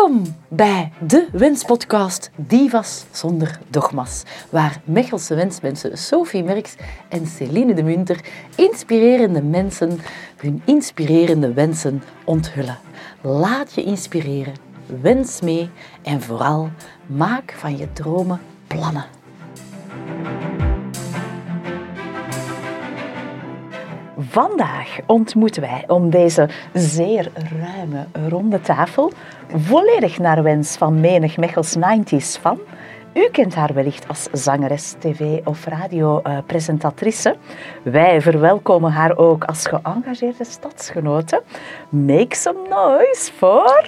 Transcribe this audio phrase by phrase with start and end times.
[0.00, 6.74] Welkom bij de wenspodcast Divas zonder dogma's, waar Mechelse wensmensen Sophie Merks
[7.08, 8.20] en Celine de Munter
[8.56, 10.00] inspirerende mensen
[10.36, 12.78] hun inspirerende wensen onthullen.
[13.20, 14.54] Laat je inspireren,
[15.00, 15.70] wens mee
[16.02, 16.70] en vooral
[17.06, 19.06] maak van je dromen plannen.
[24.28, 29.12] Vandaag ontmoeten wij om deze zeer ruime ronde tafel,
[29.56, 32.58] volledig naar wens van menig Mechels 90s fan.
[33.14, 37.36] U kent haar wellicht als zangeres, tv- of radiopresentatrice.
[37.82, 41.42] Wij verwelkomen haar ook als geëngageerde stadsgenote.
[41.88, 43.84] Make some noise voor...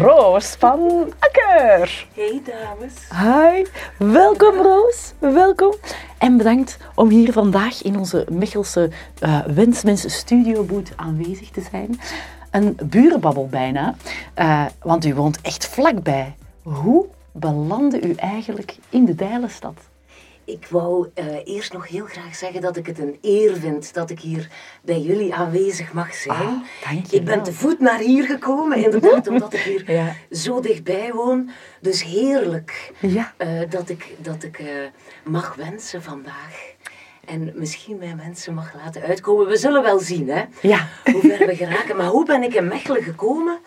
[0.00, 2.06] Roos van Akker.
[2.14, 2.94] Hey dames.
[3.10, 3.64] Hi,
[3.98, 5.74] welkom Roos, welkom.
[6.18, 12.00] En bedankt om hier vandaag in onze Mechelse uh, Wensmens studioboot aanwezig te zijn.
[12.50, 13.94] Een burenbabbel bijna,
[14.38, 16.34] uh, want u woont echt vlakbij.
[16.62, 17.06] Hoe
[17.38, 19.78] belandde u eigenlijk in de Dijlenstad?
[20.46, 24.10] Ik wou uh, eerst nog heel graag zeggen dat ik het een eer vind dat
[24.10, 24.48] ik hier
[24.82, 26.36] bij jullie aanwezig mag zijn.
[26.38, 30.14] Ah, dank je ik ben te voet naar hier gekomen, inderdaad, omdat ik hier Ja.
[30.30, 31.50] zo dichtbij woon.
[31.80, 33.34] Dus heerlijk Ja.
[33.36, 34.66] eh, dat ik, dat ik eh,
[35.24, 36.72] mag wensen vandaag.
[37.26, 39.46] En misschien mijn mensen mag laten uitkomen.
[39.46, 40.44] We zullen wel zien, hè?
[40.62, 40.88] Ja.
[41.12, 41.96] Hoe ver we geraken.
[41.96, 43.58] Maar hoe ben ik in Mechelen gekomen?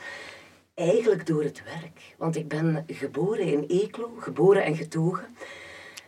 [0.78, 2.16] Eigenlijk door het werk.
[2.18, 5.38] Want ik ben geboren in Eeklo, geboren en getogen.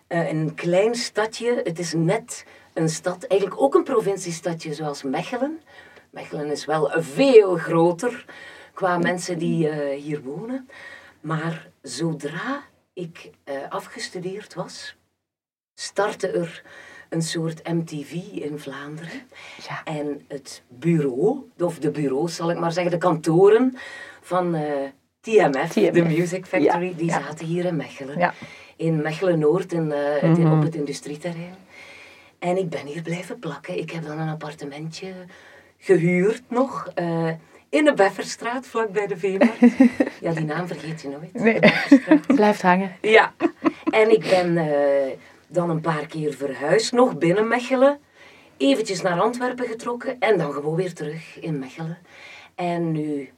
[0.07, 1.61] Eh, een klein stadje.
[1.63, 5.61] Het is net een stad, eigenlijk ook een provinciestadje zoals Mechelen.
[6.09, 8.25] Mechelen is wel veel groter
[8.73, 10.69] qua mensen die eh, hier wonen.
[11.21, 12.63] Maar zodra
[12.93, 14.95] ik eh, afgestudeerd was,
[15.73, 16.63] startte er
[17.09, 19.21] een soort MTV in Vlaanderen.
[19.67, 19.83] Ja.
[19.83, 23.77] En het bureau, of de bureaus zal ik maar zeggen, de kantoren
[24.29, 24.63] van eh,
[25.21, 26.01] TMF, de.
[26.03, 27.21] Music Factory, Ja, die ja.
[27.21, 28.17] zaten hier in Mechelen.
[28.17, 28.33] Ja.
[28.75, 30.51] In Mechelen-Noord, in, eh, Mhm.
[30.51, 31.55] op het industrieterrein.
[32.39, 33.77] En ik ben hier blijven plakken.
[33.77, 35.13] Ik heb dan een appartementje
[35.77, 36.91] gehuurd nog.
[36.95, 37.29] eh,
[37.69, 39.59] in de Befferstraat, vlakbij de Veemarkt.
[40.21, 41.33] ja, die naam vergeet je nooit.
[41.33, 41.59] Nee.
[42.35, 42.91] Blijft hangen.
[43.01, 43.33] Ja,
[43.91, 44.57] en ik ben
[45.47, 47.99] dan een paar keer verhuisd, nog binnen Mechelen.
[48.57, 51.97] Eventjes naar Antwerpen getrokken en dan gewoon weer terug in Mechelen.
[52.55, 53.29] En nu,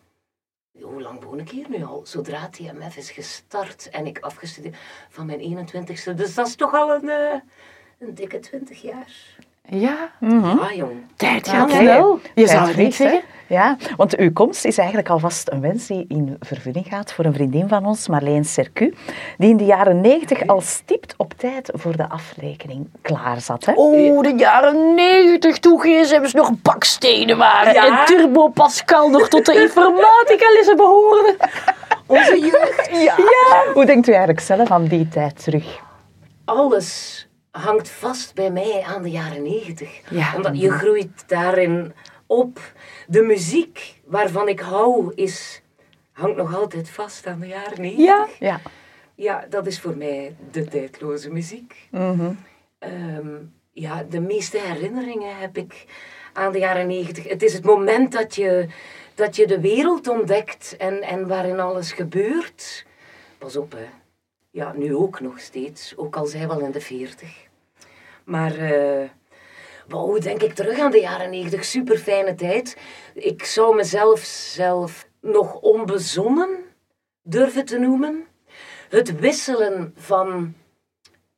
[0.80, 2.06] hoe lang woon ik hier nu al?
[2.06, 4.78] Zodra TMF is gestart en ik afgestudeerd
[5.10, 6.14] van mijn 21ste.
[6.14, 7.40] Dus dat is toch al een, eh,
[8.00, 9.38] een dikke 20 jaar.
[9.70, 10.10] Ja.
[10.22, 10.92] Ah, jong.
[11.16, 12.20] Tijd Ah, gaat snel.
[12.36, 13.22] Je zou het niet zeggen.
[13.48, 17.34] Ja, want uw komst is eigenlijk alvast een wens die in vervulling gaat voor een
[17.34, 18.94] vriendin van ons, Marleen Sercu,
[19.38, 23.66] die in de jaren negentig al stipt op tijd voor de afrekening klaar zat.
[23.66, 23.72] Hè?
[23.76, 28.00] Oh, de jaren negentig, toen gsm's nog bakstenen waren Ja.
[28.00, 31.36] en Turbo Pascal nog tot de informatica-lessen behoorden.
[32.06, 32.90] Onze jeugd.
[33.04, 33.16] Ja.
[33.74, 35.80] Hoe denkt u eigenlijk zelf aan die tijd terug?
[36.46, 40.02] alles hangt vast bij mij aan de jaren negentig.
[40.10, 40.36] Ja.
[40.36, 41.94] Omdat je groeit daarin
[42.26, 42.60] op.
[43.08, 45.62] De muziek waarvan ik hou is,
[46.12, 48.06] hangt nog altijd vast aan de jaren negentig.
[48.06, 48.28] Ja.
[48.40, 48.60] Ja.
[49.16, 51.88] Ja, dat is voor mij de tijdloze muziek.
[51.92, 52.32] Mhm.
[52.80, 53.28] Ehm,
[53.72, 55.86] ja, de meeste herinneringen heb ik
[56.34, 57.28] aan de jaren negentig.
[57.28, 58.68] Het is het moment dat je,
[59.16, 62.86] dat je de wereld ontdekt en, en waarin alles gebeurt.
[63.38, 64.01] Pas op, hè.
[64.54, 67.48] Ja, nu ook nog steeds, ook al zijn we al in de veertig.
[68.24, 69.10] Maar, eh
[69.88, 71.66] wow, denk ik terug aan de jaren negentig.
[71.66, 72.78] Super fijne tijd.
[73.14, 76.50] Ik zou mezelf zelf nog onbezonnen
[77.22, 78.26] durven te noemen.
[78.90, 80.54] Het wisselen van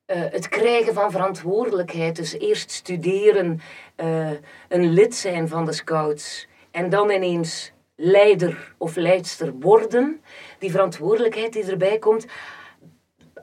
[0.06, 2.16] eh, het krijgen van verantwoordelijkheid.
[2.16, 3.62] Dus eerst studeren,
[3.96, 4.32] eh,
[4.70, 10.22] een lid zijn van de scouts en dan ineens leider of leidster worden.
[10.60, 12.26] Die verantwoordelijkheid die erbij komt,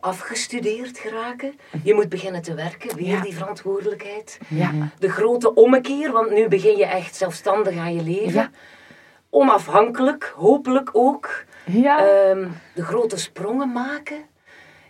[0.01, 1.55] afgestudeerd geraken.
[1.83, 3.21] Je moet beginnen te werken, weer Ja.
[3.21, 4.39] die verantwoordelijkheid.
[4.49, 4.73] Ja.
[4.99, 8.33] De grote ommekeer, want nu begin je echt zelfstandig aan je leven.
[8.33, 8.51] Ja.
[9.31, 11.45] Onafhankelijk, hopelijk ook.
[11.67, 11.99] Ja.
[12.07, 14.23] Ehm, de grote sprongen maken.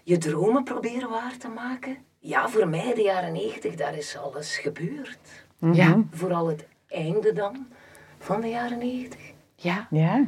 [0.03, 1.97] Je dromen proberen waar te maken.
[2.19, 5.19] Ja, voor mij de jaren negentig, daar is alles gebeurd.
[5.73, 6.03] ja.
[6.11, 7.67] Vooral het einde dan
[8.19, 9.21] van de jaren negentig.
[9.55, 9.87] Ja.
[9.91, 10.25] Ja.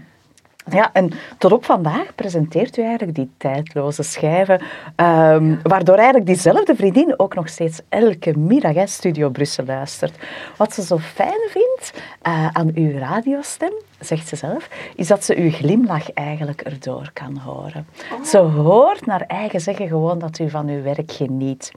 [0.71, 4.61] Ja, en tot op vandaag presenteert u eigenlijk die tijdloze schijven,
[4.97, 10.17] ehm, waardoor eigenlijk diezelfde vriendin ook nog steeds elke middag Studio Brussel luistert.
[10.57, 11.93] Wat ze zo fijn vindt
[12.23, 17.39] eh, aan uw radiostem, zegt ze zelf, is dat ze uw glimlach eigenlijk erdoor kan
[17.39, 17.87] horen.
[18.25, 21.73] Ze hoort naar eigen zeggen gewoon dat u van uw werk geniet.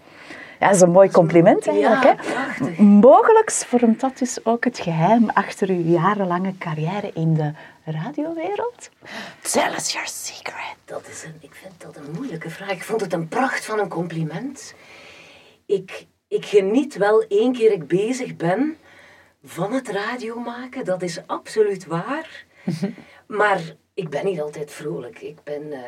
[0.60, 2.04] Ja, dat is een mooi compliment eigenlijk.
[2.04, 2.34] Ja, hè?
[2.34, 2.78] prachtig.
[2.78, 7.52] Mogelijk vormt dat dus ook het geheim achter uw jarenlange carrière in de
[7.86, 8.90] radiowereld?
[9.42, 10.76] Tell us your secret.
[10.86, 12.72] Dat is een, ik vind dat een moeilijke vraag.
[12.72, 14.74] Ik vond het een pracht van een compliment.
[15.66, 18.78] Ik, ik geniet wel één keer ik bezig ben
[19.44, 20.86] van het radio maken.
[20.86, 22.46] Dat is absoluut waar.
[23.28, 23.62] maar
[23.94, 25.20] ik ben niet altijd vrolijk.
[25.22, 25.72] Ik ben...
[25.72, 25.80] eh,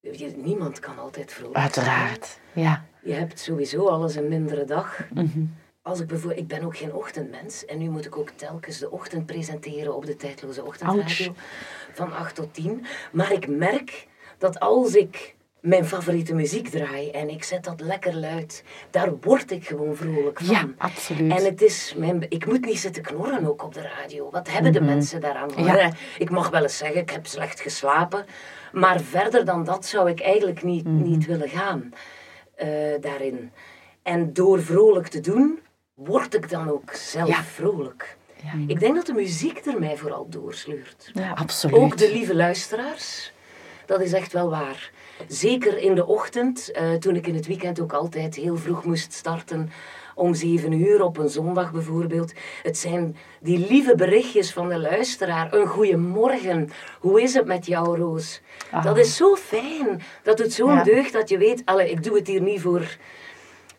[0.00, 1.64] je- niemand kan altijd vrolijk zijn.
[1.64, 2.38] Uiteraard.
[2.52, 2.84] Ja.
[3.02, 4.98] Je hebt sowieso alles een mindere dag.
[5.14, 5.44] Mhm.
[5.84, 8.90] Als ik bijvoorbeeld, ik ben ook geen ochtendmens en nu moet ik ook telkens de
[8.90, 11.30] ochtend presenteren op de tijdloze ochtendradio Ouch.
[11.92, 12.84] van 8 tot 10.
[13.12, 14.06] Maar ik merk
[14.38, 19.50] dat als ik mijn favoriete muziek draai en ik zet dat lekker luid, daar word
[19.50, 20.54] ik gewoon vrolijk van.
[20.54, 21.32] Ja, absoluut.
[21.32, 24.30] En het is mijn, ik moet niet zitten knorren ook op de radio.
[24.30, 25.50] Wat hebben de mensen daaraan?
[25.50, 25.64] Mhm.
[25.64, 25.92] Ja.
[26.18, 28.24] Ik mag wel eens zeggen, ik heb slecht geslapen.
[28.72, 31.02] Maar verder dan dat zou ik eigenlijk niet, Mhm.
[31.02, 31.92] niet willen gaan
[32.54, 32.68] eh,
[33.00, 33.52] daarin.
[34.02, 35.58] En door vrolijk te doen,
[35.94, 37.42] word ik dan ook zelf Ja.
[37.42, 38.16] vrolijk.
[38.42, 38.52] Ja.
[38.66, 41.10] Ik denk dat de muziek er mij vooral doorsleurt.
[41.12, 41.32] Ja.
[41.34, 41.76] Absoluut.
[41.76, 43.32] Ook de lieve luisteraars.
[43.86, 44.90] Dat is echt wel waar.
[45.28, 49.12] Zeker in de ochtend, eh, toen ik in het weekend ook altijd heel vroeg moest
[49.12, 49.70] starten.
[50.14, 52.32] Om zeven uur op een zondag bijvoorbeeld.
[52.62, 55.52] Het zijn die lieve berichtjes van de luisteraar.
[55.54, 56.70] Een goeiemorgen.
[57.00, 58.40] Hoe is het met jou, Roos?
[58.82, 60.02] Dat is zo fijn.
[60.22, 60.82] Dat doet zo'n Ja.
[60.82, 62.96] deugd dat je weet, alle, ik doe het hier niet voor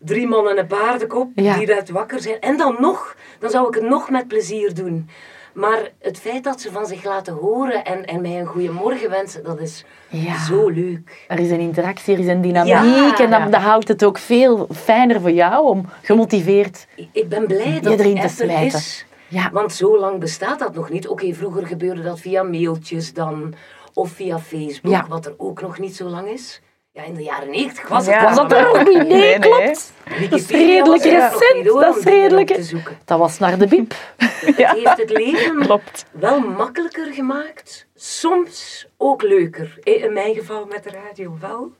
[0.05, 1.57] drie man en een paardenkop Ja.
[1.57, 2.39] die net wakker zijn.
[2.39, 5.09] En dan nog, dan zou ik het nog met plezier doen.
[5.53, 9.09] Maar het feit dat ze van zich laten horen en, en mij een goede morgen
[9.09, 10.43] wensen, dat is Ja.
[10.45, 11.25] zo leuk.
[11.27, 13.17] Er is een interactie, er is een dynamiek Ja.
[13.17, 13.45] en dat, Ja.
[13.45, 16.87] dat houdt het ook veel fijner voor jou om gemotiveerd...
[16.95, 18.79] Ik- Ik ben blij dat Iedereen te smijten.
[18.79, 19.05] is.
[19.27, 19.49] Ja.
[19.51, 21.07] Want zo lang bestaat dat nog niet.
[21.07, 23.53] Oké, vroeger gebeurde dat via mailtjes dan,
[23.93, 26.61] of via Facebook, wat er ook nog niet zo lang is.
[26.95, 28.12] Ja, in de jaren 90 was Ja.
[28.13, 29.07] het Was dat er nog niet?
[29.07, 29.92] Nee, klopt.
[30.30, 32.97] Dat is redelijk recent, dat is redelijk- te zoeken.
[33.06, 33.94] Dat was naar de bib.
[34.45, 36.06] Het heeft het leven Klopt.
[36.12, 37.88] wel makkelijker gemaakt.
[37.95, 39.80] Soms ook leuker.
[39.88, 41.71] I- In mijn geval met de radio wel.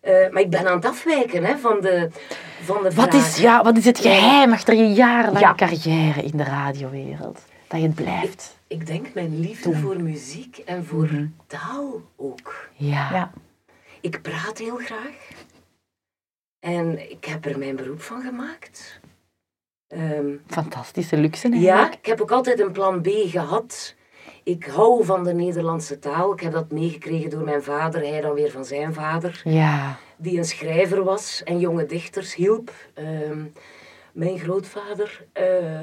[0.00, 2.08] Eh, maar ik ben aan het afwijken hè, van de,
[2.62, 3.14] van de Wat vraag.
[3.26, 5.54] is, ja, wat is het geheim achter je jarenlange Ja.
[5.54, 7.40] carrière in de radiowereld?
[7.68, 8.56] Dat je het blijft.
[8.66, 11.08] Ik denk mijn liefde voor muziek en voor
[11.46, 12.68] taal ook.
[12.74, 13.30] Ja.
[14.06, 14.18] Ja.
[14.18, 15.28] Ik praat heel graag.
[16.60, 19.00] En ik heb er mijn beroep van gemaakt.
[19.88, 21.94] Ehm, Fantastische luxe ja, eigenlijk.
[21.94, 23.94] ik heb ook altijd een plan B gehad.
[24.42, 26.32] Ik hou van de Nederlandse taal.
[26.32, 29.40] Ik heb dat meegekregen door mijn vader, hij dan weer van zijn vader.
[29.44, 29.98] Ja.
[30.16, 32.72] die een schrijver was en jonge dichters hielp.
[32.94, 33.44] Ehm,
[34.12, 35.26] mijn grootvader.
[35.32, 35.82] eh,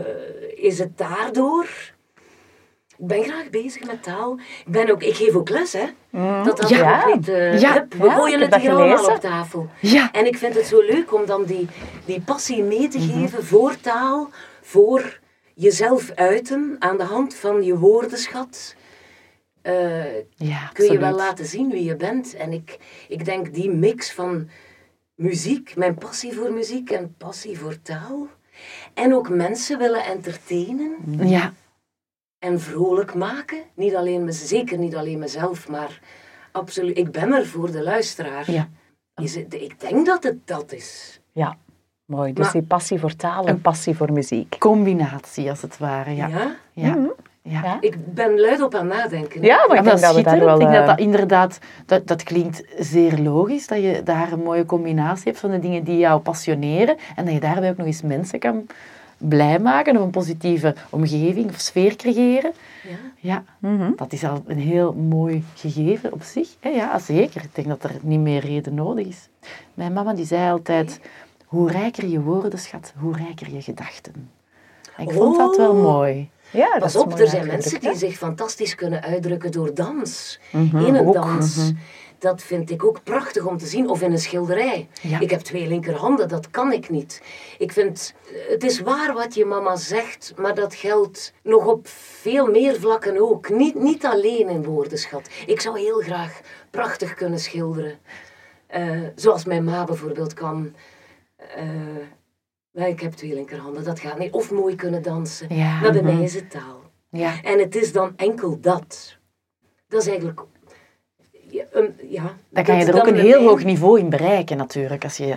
[0.56, 1.93] is het daardoor?
[3.04, 4.40] Ik ben graag bezig met taal.
[4.66, 5.86] Ik, ben ook, ik geef ook les, hè.
[6.44, 7.04] Dat had Ja.
[7.08, 7.28] ook niet.
[7.30, 7.88] eh, Ja.
[7.98, 9.70] we gooien het hier allemaal op tafel.
[9.80, 10.12] Ja.
[10.12, 11.68] En ik vind het zo leuk om dan die,
[12.06, 14.30] die passie mee te geven voor taal,
[14.62, 15.20] voor
[15.54, 18.76] jezelf uiten aan de hand van je woordenschat.
[20.36, 22.36] Ja, kun je wel laten zien wie je bent.
[22.36, 22.78] En ik,
[23.08, 24.50] ik denk die mix van
[25.16, 28.28] muziek, mijn passie voor muziek en passie voor taal.
[28.94, 30.96] En ook mensen willen entertainen
[31.28, 31.54] Ja.
[32.44, 33.58] En vrolijk maken.
[33.74, 36.00] Niet alleen, zeker niet alleen mezelf, maar
[36.52, 36.98] absoluut.
[36.98, 38.52] Ik ben er voor de luisteraar.
[38.52, 38.70] Ja.
[39.16, 41.20] Is het, ik denk dat het dat is.
[41.32, 41.56] Ja,
[42.06, 42.34] mooi.
[42.34, 44.56] Dus Maar- die passie voor taal en passie voor muziek.
[44.60, 46.16] Combinatie, als het ware.
[46.16, 46.28] Ja.
[46.28, 46.56] Ja?
[46.74, 46.94] Ja.
[46.96, 47.08] Mhm.
[47.42, 47.78] Ja.
[47.82, 49.42] Ik ben luid op aan nadenken.
[49.42, 50.44] Ja, maar ik dat denk dat we daar schitterend.
[50.44, 50.54] wel...
[50.54, 54.44] ik denk dat eh, dat inderdaad, dat, dat klinkt zeer logisch, dat je daar een
[54.44, 57.88] mooie combinatie hebt van de dingen die jou passioneren en dat je daarbij ook nog
[57.88, 58.68] eens mensen kan
[59.28, 62.52] blij maken of een positieve omgeving of sfeer creëren.
[62.90, 62.96] Ja.
[63.20, 63.92] Ja, mhm.
[63.96, 66.50] dat is al een heel mooi gegeven op zich.
[66.60, 66.70] hè.
[66.70, 67.44] Ja, zeker.
[67.44, 69.30] Ik denk dat er niet meer reden nodig is.
[69.74, 71.00] Mijn mama die zei altijd,
[71.46, 74.30] hoe rijker je woordenschat, hoe rijker je gedachten.
[74.98, 75.82] En ik vond dat wel Oh.
[75.82, 76.30] mooi.
[76.52, 80.40] Ja, dat Pas op, mooi er zijn mensen die zich fantastisch kunnen uitdrukken door dans.
[80.52, 81.14] Mhm, in een ook.
[81.14, 81.72] dans.
[82.24, 83.90] Dat vind ik ook prachtig om te zien.
[83.90, 84.88] Of in een schilderij.
[85.02, 85.20] Ja.
[85.20, 87.22] Ik heb twee linkerhanden, dat kan ik niet.
[87.58, 88.14] Ik vind,
[88.48, 93.22] het is waar wat je mama zegt, maar dat geldt nog op veel meer vlakken
[93.22, 93.50] ook.
[93.50, 95.30] Niet, niet alleen in woordenschat.
[95.46, 98.00] Ik zou heel graag prachtig kunnen schilderen.
[98.68, 100.74] Eh, zoals mijn ma bijvoorbeeld kan.
[102.72, 104.32] Nou, ik heb twee linkerhanden, dat gaat niet.
[104.32, 105.56] Of mooi kunnen dansen.
[105.56, 106.16] Ja, maar bij mhm.
[106.16, 106.82] mij is het taal.
[107.10, 109.18] Ja, En het is dan enkel dat.
[109.88, 110.42] Dat is eigenlijk...
[111.74, 115.18] Een- ja, dan kan je er ook een heel hoog niveau in bereiken natuurlijk, als
[115.18, 115.36] je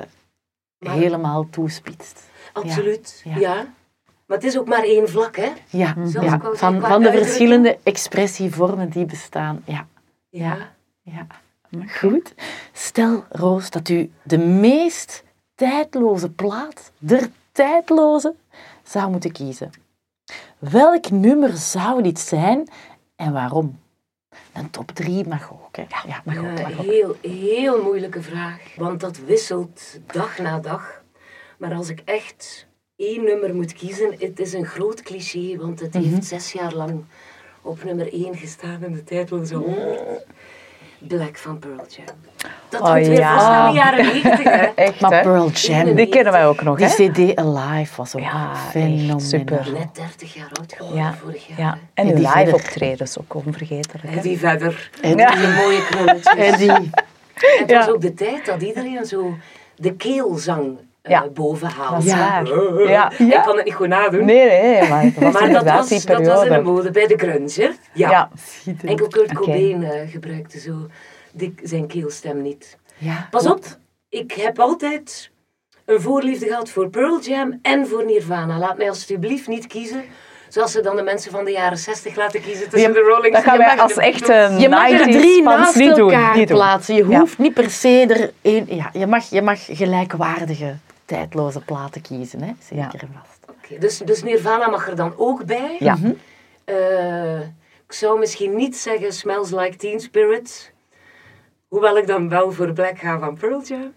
[0.78, 2.22] Maar- helemaal toespitst.
[2.52, 3.36] Absoluut, Ja.
[3.36, 3.74] ja.
[4.26, 5.52] Maar het is ook maar één vlak, hè.
[5.70, 5.94] Ja,
[6.52, 9.62] Van, van de verschillende expressievormen die bestaan.
[9.66, 9.86] Ja,
[10.28, 10.56] Ja.
[11.02, 11.26] ja.
[11.86, 12.34] Goed.
[12.72, 15.22] Stel, Roos, dat u de meest
[15.54, 18.34] tijdloze plaat, der tijdloze,
[18.84, 19.70] zou moeten kiezen.
[20.58, 22.68] Welk nummer zou dit zijn
[23.16, 23.78] En waarom?
[24.52, 25.82] Een top 3 mag ook, hè?
[26.06, 26.58] Ja, mag ook.
[26.84, 28.60] heel, heel moeilijke vraag.
[28.76, 31.02] Want dat wisselt dag na dag.
[31.58, 32.66] Maar als ik echt
[32.96, 36.02] één nummer moet kiezen, het is een groot cliché, want het Mhm.
[36.04, 37.04] heeft zes jaar lang
[37.62, 40.26] op nummer één gestaan in de tijdloze honderd.
[40.98, 42.06] Black van Pearl Jam.
[42.68, 43.34] Dat Oh, komt weer ja.
[43.34, 44.56] vast naar de jaren negentig, hè.
[44.84, 45.22] Echt, Maar hè?
[45.22, 46.94] Pearl Jam, Die kennen wij ook nog, die hè?
[47.10, 49.20] CD Alive was ook Ja, fenomenaal.
[49.20, 49.66] super.
[49.72, 51.58] Net 30 jaar oud geworden Ja, vorig jaar.
[51.58, 51.72] ja.
[51.94, 52.54] En En die live verder.
[52.54, 54.16] optredens ook onvergetelijk.
[54.16, 54.90] En die verder.
[55.02, 56.34] En Die mooie knulletjes.
[56.36, 56.90] En die,
[57.34, 59.36] het was ook de tijd dat iedereen zo
[59.76, 61.28] de keelzang eh, Ja.
[61.28, 62.04] boven haalt.
[62.04, 63.10] Is Ja.
[63.18, 64.24] Ik kan het niet goed nadoen.
[64.24, 67.06] Nee, nee, maar het was maar dat was, die dat was in de mode bij
[67.06, 67.68] de grunge, hè?
[67.92, 68.10] Ja.
[68.10, 68.30] Ja.
[68.84, 69.34] Enkel Kurt Oké.
[69.40, 70.72] Cobain eh, gebruikte zo
[71.32, 72.78] die, zijn keelstem niet.
[72.96, 73.64] ja, Pas op,
[74.08, 75.30] ik heb altijd
[75.84, 78.58] een voorliefde gehad voor Pearl Jam en voor Nirvana.
[78.58, 80.04] Laat mij alsjeblieft niet kiezen
[80.48, 83.42] zoals ze dan de mensen van de jaren 60 laten kiezen tussen de Rolling Dat
[83.42, 84.54] gaan Stones wij en als de echte.
[84.58, 86.10] Je mag er 90s drie naast niet doen.
[86.12, 86.56] elkaar niet doen.
[86.56, 86.94] plaatsen.
[86.94, 87.18] Je Ja.
[87.18, 88.66] hoeft niet per se er één...
[88.76, 92.52] Ja, je, mag, je mag gelijkwaardige, tijdloze platen kiezen, hè?
[92.68, 93.58] Zeker en vast.
[93.58, 95.76] Oké, dus, dus Nirvana mag er dan ook bij.
[95.78, 95.96] Ja.
[96.64, 97.40] Eh,
[97.86, 100.72] ik zou misschien niet zeggen Smells Like Teen Spirit.
[101.68, 103.92] Hoewel ik dan wel voor Black ga van Pearl Jam.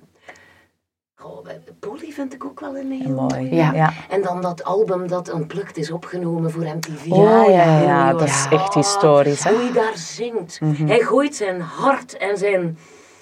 [1.15, 3.55] Goh, bij- Polly vind ik ook wel een heel Mooi.
[3.55, 3.71] Ja.
[3.73, 3.93] Ja.
[4.09, 7.05] En dan dat album dat Unplugged is opgenomen voor MTV.
[7.05, 9.51] Ja, ja, ja, dat is echt historisch, hè?
[9.51, 10.59] Hoe hij daar zingt.
[10.85, 12.77] Hij gooit zijn hart en zijn,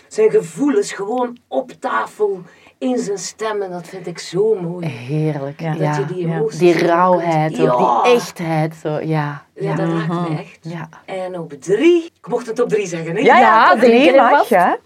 [0.08, 2.42] zijn gevoelens gewoon op tafel
[2.78, 3.62] in zijn stem.
[3.62, 4.88] En dat vind ik zo mooi.
[4.88, 5.60] Heerlijk.
[5.60, 5.74] Ja.
[5.74, 5.98] Ja.
[5.98, 8.76] Dat je die emoties Die rauwheid, ook, die echtheid.
[8.76, 9.46] Zo, ja.
[9.54, 10.60] Ja, dat raakt me echt.
[10.62, 10.90] Ja.
[11.06, 13.22] En op drie, ik mocht het op drie zeggen, hè?
[13.22, 14.78] Ja, drie mag, ja.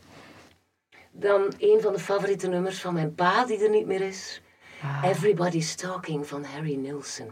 [1.12, 4.42] Dan een van de favoriete nummers van mijn pa, die er niet meer is.
[4.84, 5.10] Ah.
[5.10, 7.32] Everybody's Talking van Harry Nilsson.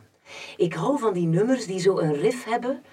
[0.58, 2.84] Ik hou van die nummers die zo een riff hebben,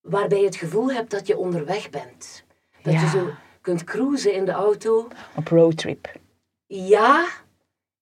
[0.00, 2.44] waarbij je het gevoel hebt dat je onderweg bent.
[2.82, 3.30] Dat je zo
[3.60, 5.08] kunt cruisen in de auto.
[5.36, 6.12] Op roadtrip.
[6.68, 7.24] Ja,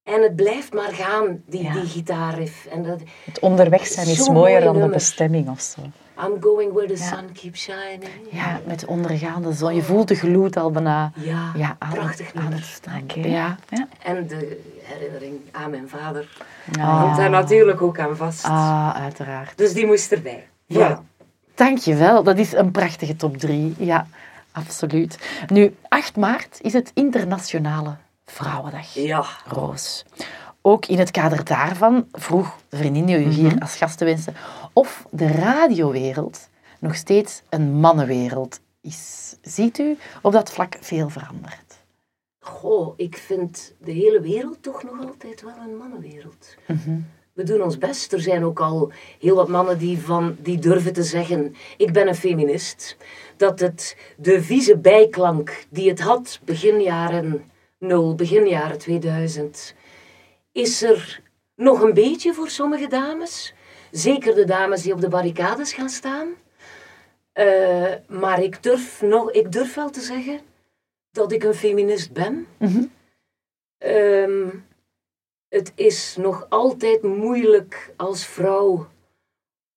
[0.02, 1.72] en het blijft maar gaan, die, Ja.
[1.72, 2.66] die gitaarriff.
[2.66, 5.80] En dat, Het onderweg zijn is mooier mooi dan de bestemming of zo.
[6.26, 7.06] I'm going where the Ja.
[7.08, 8.10] sun keeps shining.
[8.30, 9.74] ja, met de ondergaande zon.
[9.74, 12.80] Je voelt de gloed al bijna Ja, ja, aan, prachtig aan het.
[13.14, 13.56] Ja.
[13.68, 13.88] Ja.
[14.02, 16.28] En de herinnering aan mijn vader
[16.80, 17.02] Ah.
[17.02, 18.44] komt daar natuurlijk ook aan vast.
[18.44, 19.58] Ah, uiteraard.
[19.58, 20.46] Dus die moest erbij.
[20.66, 21.02] Ja.
[21.54, 23.74] Dankjewel, dat is een prachtige top 3.
[23.78, 24.06] Ja,
[24.52, 25.18] absoluut.
[25.48, 27.94] Nu, 8 maart is het Internationale
[28.30, 28.94] Vrouwendag.
[28.94, 29.24] Ja.
[29.46, 30.04] Roos.
[30.62, 33.58] Ook in het kader daarvan vroeg de vriendin die u hier Mhm.
[33.62, 34.34] als gast te wensen
[34.72, 39.36] of de radiowereld nog steeds een mannenwereld is.
[39.42, 41.64] Ziet u op dat vlak veel veranderd?
[42.40, 46.54] Goh, ik vind de hele wereld toch nog altijd wel een mannenwereld.
[47.32, 48.12] We doen ons best.
[48.12, 52.08] Er zijn ook al heel wat mannen die, van, die durven te zeggen: Ik ben
[52.08, 52.96] een feminist.
[53.36, 57.44] Dat het de vieze bijklank die het had begin jaren
[57.86, 59.74] 0, begin jaren 2000,
[60.52, 61.22] is er
[61.54, 63.54] nog een beetje voor sommige dames.
[63.90, 66.28] Zeker de dames die op de barricades gaan staan.
[67.32, 70.40] Eh, maar ik durf, nog, ik durf wel te zeggen
[71.10, 72.46] dat ik een feminist ben.
[73.78, 74.48] Ehm,
[75.48, 78.86] het is nog altijd moeilijk als vrouw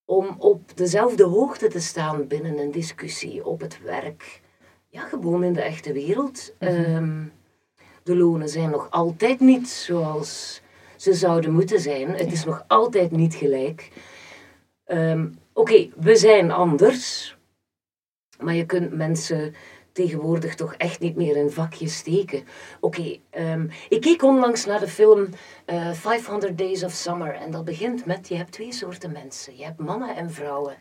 [0.05, 4.41] om op dezelfde hoogte te staan binnen een discussie op het werk.
[4.87, 6.55] Ja, gewoon in de echte wereld.
[6.57, 7.25] Ehm,
[8.09, 10.61] de lonen zijn nog altijd niet zoals
[10.95, 12.09] ze zouden moeten zijn.
[12.09, 13.91] Het is nog altijd niet gelijk.
[14.85, 17.37] Ehm, Oké, we zijn anders.
[18.39, 19.53] Maar je kunt mensen
[19.91, 22.43] tegenwoordig toch echt niet meer in vakjes steken.
[22.79, 25.27] Oké, ehm, ik keek onlangs naar de film
[25.65, 27.33] eh 500 Days of Summer.
[27.33, 29.57] En dat begint met, je hebt twee soorten mensen.
[29.57, 30.75] Je hebt mannen en vrouwen.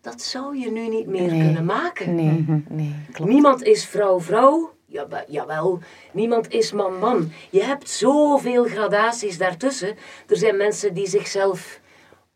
[0.00, 1.40] Dat zou je nu niet meer Nee.
[1.44, 2.14] kunnen maken.
[2.14, 3.30] Nee, nee, klopt.
[3.30, 4.74] Niemand is vrouw-vrouw.
[4.96, 5.78] Ja, jawel,
[6.12, 7.32] niemand is man-man.
[7.50, 9.96] Je hebt zoveel gradaties daartussen.
[10.26, 11.80] Er zijn mensen die zichzelf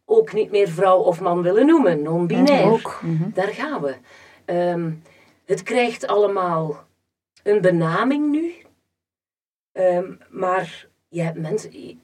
[0.04, 2.70] ook niet meer vrouw of man willen noemen, non-binair.
[2.70, 3.00] Ook.
[3.34, 3.94] Daar gaan we.
[4.44, 4.92] Ehm,
[5.44, 6.84] het krijgt allemaal
[7.42, 8.54] een benaming nu.
[9.72, 12.00] Ehm, maar je hebt mensen,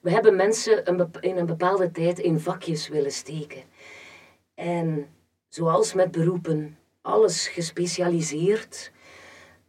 [0.00, 3.62] we hebben mensen een in een bepaalde tijd in vakjes willen steken.
[4.54, 5.08] En
[5.48, 8.92] zoals met beroepen, alles gespecialiseerd,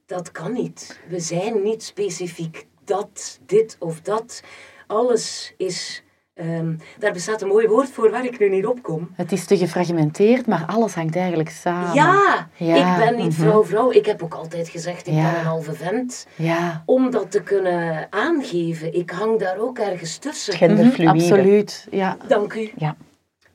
[0.07, 0.99] dat kan niet.
[1.09, 4.43] We zijn niet specifiek dat, dit of dat.
[4.87, 6.03] Alles is.
[6.33, 9.09] ehm, daar bestaat een mooi woord voor waar ik nu niet op kom.
[9.13, 11.93] Het is te gefragmenteerd, maar alles hangt eigenlijk samen.
[11.93, 13.41] Ja, Ja, ik ben niet mhm.
[13.41, 13.91] vrouw-vrouw.
[13.91, 15.31] Ik heb ook altijd gezegd, ik Ja.
[15.31, 16.27] ben een halve vent.
[16.35, 20.53] Ja, Om dat te kunnen aangeven, ik hang daar ook ergens tussen.
[20.53, 21.11] Genderfluïde.
[21.11, 21.87] absoluut.
[21.91, 22.17] Ja.
[22.27, 22.71] Dank u.
[22.75, 22.95] Ja.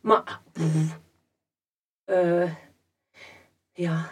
[0.00, 1.00] Maar pff,
[2.04, 2.50] Eh,
[3.72, 4.08] ja.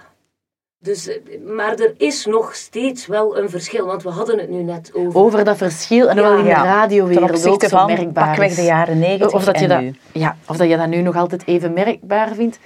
[0.82, 4.62] Dus, eh, maar er is nog steeds wel een verschil, want we hadden het nu
[4.62, 5.20] net over.
[5.20, 9.32] Over dat verschil en wel in de radiowereld ook zo merkbaar pakweg de jaren negentig
[9.32, 9.94] Of dat, je en dat, nu.
[10.12, 12.58] ja, of dat je dat nu nog altijd even merkbaar vindt.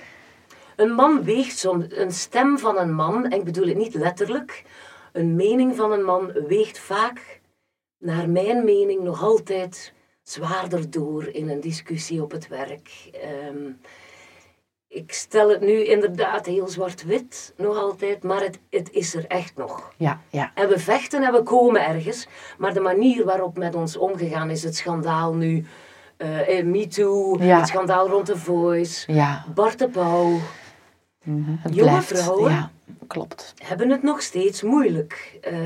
[0.77, 4.65] Een man weegt soms, een stem van een man, en ik bedoel het niet letterlijk,
[5.13, 7.41] een mening van een man weegt vaak,
[7.99, 9.93] naar mijn mening, nog altijd
[10.23, 12.91] zwaarder door in een discussie op het werk.
[13.13, 13.71] Ehm,
[14.95, 19.57] ik stel het nu inderdaad heel zwart-wit, nog altijd, maar het, het is er echt
[19.57, 19.93] nog.
[19.97, 20.51] Ja, ja.
[20.55, 22.27] En we vechten en we komen ergens,
[22.59, 25.67] maar de manier waarop met ons omgegaan is, het schandaal nu,
[26.17, 27.59] eh, MeToo, Ja.
[27.59, 30.39] het schandaal rond The Voice, Ja, Bart de Pauw,
[31.25, 32.07] het Jonge blijft.
[32.07, 32.51] vrouwen?
[32.53, 32.71] Ja,
[33.07, 33.55] klopt.
[33.63, 35.59] hebben het nog steeds moeilijk eh,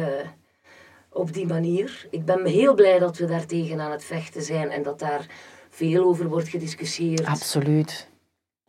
[1.13, 2.07] op die manier.
[2.11, 5.27] Ik ben heel blij dat we daar tegen aan het vechten zijn en dat daar
[5.71, 7.27] veel over wordt gediscussieerd.
[7.27, 8.08] Absoluut.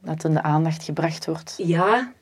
[0.01, 1.53] Dat in de aandacht gebracht wordt.
[1.57, 2.13] Ja,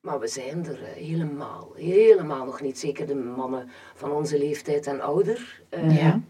[0.00, 2.78] maar we zijn er helemaal, helemaal nog niet.
[2.78, 6.20] Zeker de mannen van onze leeftijd en ouder eh, Ja.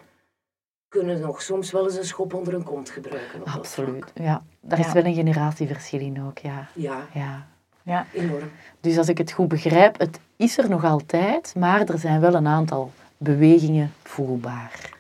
[0.88, 3.44] kunnen nog soms wel eens een schop onder hun kont gebruiken.
[3.44, 4.12] Absoluut.
[4.14, 6.38] Ja, daar is wel een generatieverschil in ook.
[6.38, 6.68] Ja.
[6.74, 7.46] Ja, Ja.
[7.82, 8.06] Ja.
[8.14, 8.50] enorm.
[8.80, 12.34] Dus als ik het goed begrijp, het is er nog altijd, maar er zijn wel
[12.34, 14.98] een aantal bewegingen voelbaar.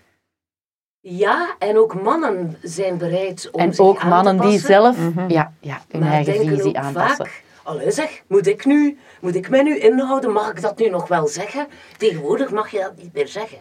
[1.02, 4.66] Ja, en ook mannen zijn bereid om en zich ook aan te mannen die passen.
[4.66, 5.30] zelf Mhm.
[5.30, 7.16] ja, ja, hun Maar eigen denken visie ook aanpassen.
[7.26, 10.32] Vaak, allee zeg, moet ik, nu, moet ik mij nu inhouden?
[10.32, 11.66] Mag ik dat nu nog wel zeggen?
[11.96, 13.58] Tegenwoordig mag je dat niet meer zeggen.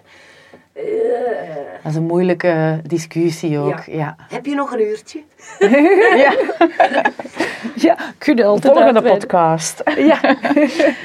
[0.73, 0.83] Eh,
[1.83, 3.83] Dat is een moeilijke discussie ook.
[3.83, 3.95] Ja.
[3.97, 5.23] Ja, heb je nog een uurtje?
[6.23, 6.33] Ja.
[7.87, 7.97] ja.
[8.17, 9.81] kun je altijd Volgende podcast.
[9.97, 10.19] Ja.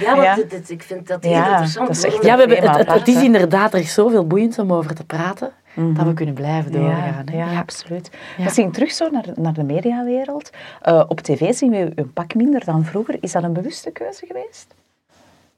[0.00, 1.86] Ja, want dit- ik vind dat heel Ja, interessant.
[1.86, 2.12] dat is hoor.
[2.12, 4.94] echt ja, we hebben, het, het, het is inderdaad, er is zoveel boeiends om over
[4.94, 6.14] te praten, dat we Mhm.
[6.14, 7.24] kunnen blijven doorgaan.
[7.32, 8.10] ja, absoluut.
[8.38, 8.44] Ja.
[8.44, 10.50] We zien terug zo naar, naar de mediawereld.
[10.82, 13.16] Eh, op tv zien we een pak minder dan vroeger.
[13.20, 14.74] Is dat een bewuste keuze geweest?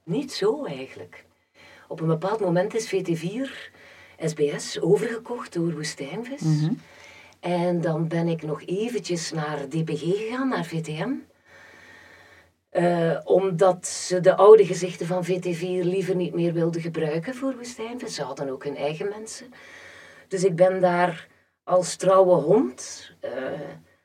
[0.03, 1.25] Niet zo eigenlijk.
[1.89, 3.71] Op een bepaald moment is VT4
[4.25, 6.41] SBS overgekocht door Woestijnvis.
[6.41, 6.73] Mhm.
[7.41, 11.11] En dan ben ik nog eventjes naar DPG gegaan, naar VTM.
[12.71, 18.15] Eh, omdat ze de oude gezichten van VT4 liever niet meer wilden gebruiken voor Woestijnvis.
[18.15, 19.47] Ze hadden ook hun eigen mensen.
[20.29, 21.27] Dus ik ben daar
[21.65, 23.31] als trouwe hond eh,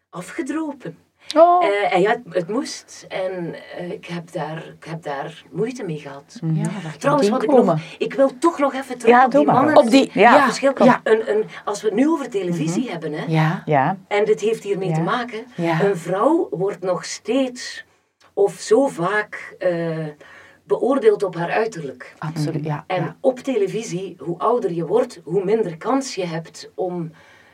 [0.09, 0.97] afgedropen.
[1.35, 1.65] Oh.
[1.65, 3.05] Eh, en ja, het, het moest.
[3.09, 6.39] En eh, ik, heb daar, ik heb daar moeite mee gehad.
[6.53, 7.79] Ja, daar kan Trouwens, wat ik nog...
[7.97, 9.77] Ik wil toch nog even terug Ja, op die mannen.
[9.77, 10.33] Op die- Ja.
[10.33, 10.83] Het verschil.
[10.83, 11.01] ja.
[11.03, 13.97] Een, een, als we het nu over televisie hebben, hè, Ja, Ja.
[14.07, 14.95] en dit heeft hiermee Ja.
[14.95, 15.45] te maken.
[15.55, 15.81] Ja.
[15.83, 17.85] Een vrouw wordt nog steeds,
[18.33, 19.55] of zo vaak,
[20.71, 22.13] beoordeeld op haar uiterlijk.
[22.17, 22.65] absoluut.
[22.65, 23.15] Ja, En ja.
[23.19, 27.11] op televisie, hoe ouder je wordt, hoe minder kans je hebt om...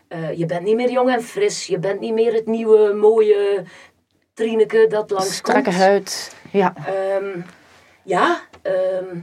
[0.07, 3.63] eh, je bent niet meer jong en fris, je bent niet meer het nieuwe, mooie
[4.33, 6.35] Trineke dat langs Strakke huid.
[6.51, 6.73] Ja.
[6.85, 7.39] Ehm,
[8.03, 9.19] ja, ehm,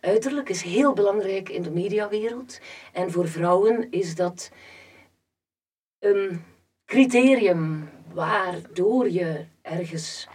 [0.00, 2.58] uiterlijk is heel belangrijk in de mediawereld.
[2.92, 4.50] En voor vrouwen is dat
[5.98, 6.44] een
[6.84, 10.28] criterium waardoor je ergens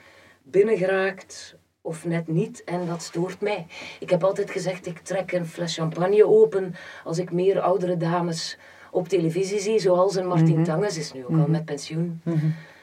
[0.43, 2.63] binnengeraakt of net niet.
[2.63, 3.65] En dat stoort mij.
[3.99, 8.57] Ik heb altijd gezegd, ik trek een fles champagne open als ik meer oudere dames
[8.91, 12.21] op televisie zie, zoals een Martien Tanges is nu ook al met pensioen.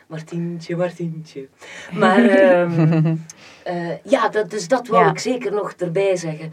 [0.07, 1.49] Martientje, Martientje.
[1.93, 3.17] Maar ehm,
[3.65, 5.11] eh, ja, dat, dus dat wil Ja.
[5.11, 6.53] ik zeker nog erbij zeggen.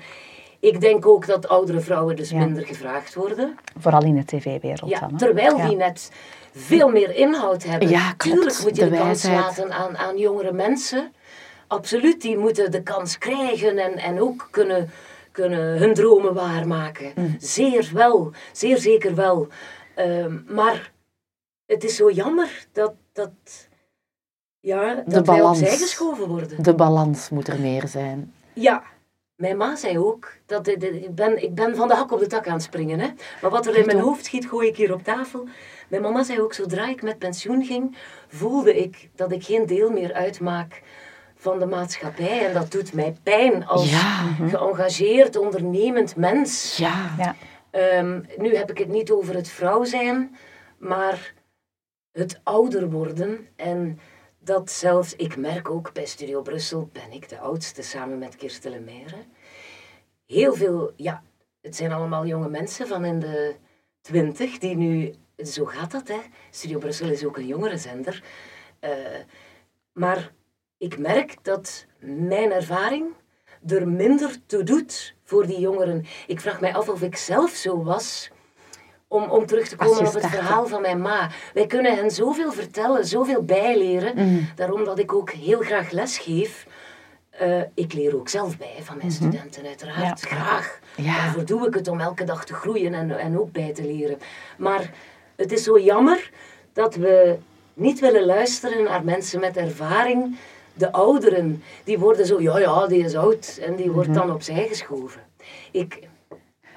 [0.60, 2.38] Ik denk ook dat oudere vrouwen dus Ja.
[2.38, 3.55] minder gevraagd worden.
[3.79, 5.12] Vooral in de tv-wereld Ja, dan.
[5.12, 5.17] hè?
[5.17, 6.12] terwijl die net
[6.55, 7.89] veel meer inhoud hebben.
[7.89, 8.38] Ja, klopt.
[8.38, 11.13] Tuurlijk moet je de, De kans laten aan, aan jongere mensen.
[11.67, 14.89] Absoluut, die moeten de kans krijgen en, en ook kunnen,
[15.32, 17.12] kunnen hun dromen waarmaken.
[17.15, 17.36] Mm.
[17.39, 19.47] Zeer wel, zeer zeker wel.
[19.95, 20.91] Ehm, maar
[21.65, 23.67] het is zo jammer dat, dat,
[24.60, 25.60] ja, dat balans.
[25.60, 26.63] opzij geschoven worden.
[26.63, 28.34] De balans moet er meer zijn.
[28.54, 28.84] Ja,
[29.36, 32.47] mijn ma zei ook dat ik, ben, ik ben van de hak op de tak
[32.47, 32.99] aan het springen.
[32.99, 33.08] Hè?
[33.41, 35.47] Maar wat er in mijn hoofd schiet, gooi ik hier op tafel.
[35.88, 37.97] Mijn mama zei ook, zodra ik met pensioen ging,
[38.28, 40.82] voelde ik dat ik geen deel meer uitmaak
[41.45, 42.47] van de maatschappij.
[42.47, 44.36] En dat doet mij pijn als Ja.
[44.47, 46.77] geëngageerd, ondernemend mens.
[46.77, 47.15] Ja.
[47.17, 47.36] Ja.
[47.71, 50.36] Ehm, nu heb ik het niet over het vrouw zijn,
[50.77, 51.34] maar
[52.12, 53.47] het ouder worden.
[53.55, 53.99] En
[54.39, 58.71] dat zelfs, ik merk ook bij Studio Brussel, ben ik de oudste samen met Kirsten
[58.71, 59.17] Lemaire.
[60.25, 61.23] Heel veel, ja,
[61.62, 63.55] het zijn allemaal jonge mensen van in de
[64.01, 66.19] twintig die nu, zo gaat dat hè.
[66.49, 68.23] Studio Brussel is ook een jongerenzender.
[68.79, 68.89] Eh
[69.93, 70.31] maar
[70.86, 73.06] ik merk dat mijn ervaring
[73.67, 76.06] er minder toe doet voor die jongeren.
[76.28, 78.30] Ik vraag mij af of ik zelf zo was
[79.08, 81.30] om, om terug te komen op het verhaal van mijn ma.
[81.54, 84.15] Wij kunnen hen zoveel vertellen, zoveel bijleren.
[84.15, 84.43] Mhm.
[84.56, 86.67] Daarom dat ik ook heel graag les geef.
[87.30, 90.21] Eh, ik leer ook zelf bij van mijn studenten, uiteraard.
[90.21, 90.28] Ja.
[90.28, 90.80] Graag.
[90.95, 91.08] Mhm.
[91.08, 91.15] Ja.
[91.15, 94.17] Daarvoor doe ik het om elke dag te groeien en, en ook bij te leren.
[94.58, 94.91] Maar
[95.36, 96.32] het is zo jammer
[96.74, 97.38] dat we
[97.74, 100.38] niet willen luisteren naar mensen met ervaring.
[100.78, 103.60] De ouderen, die worden zo, ja, ja, die is oud.
[103.62, 103.96] En die Mhm.
[103.96, 105.22] wordt dan opzij geschoven.
[105.72, 106.00] Ik,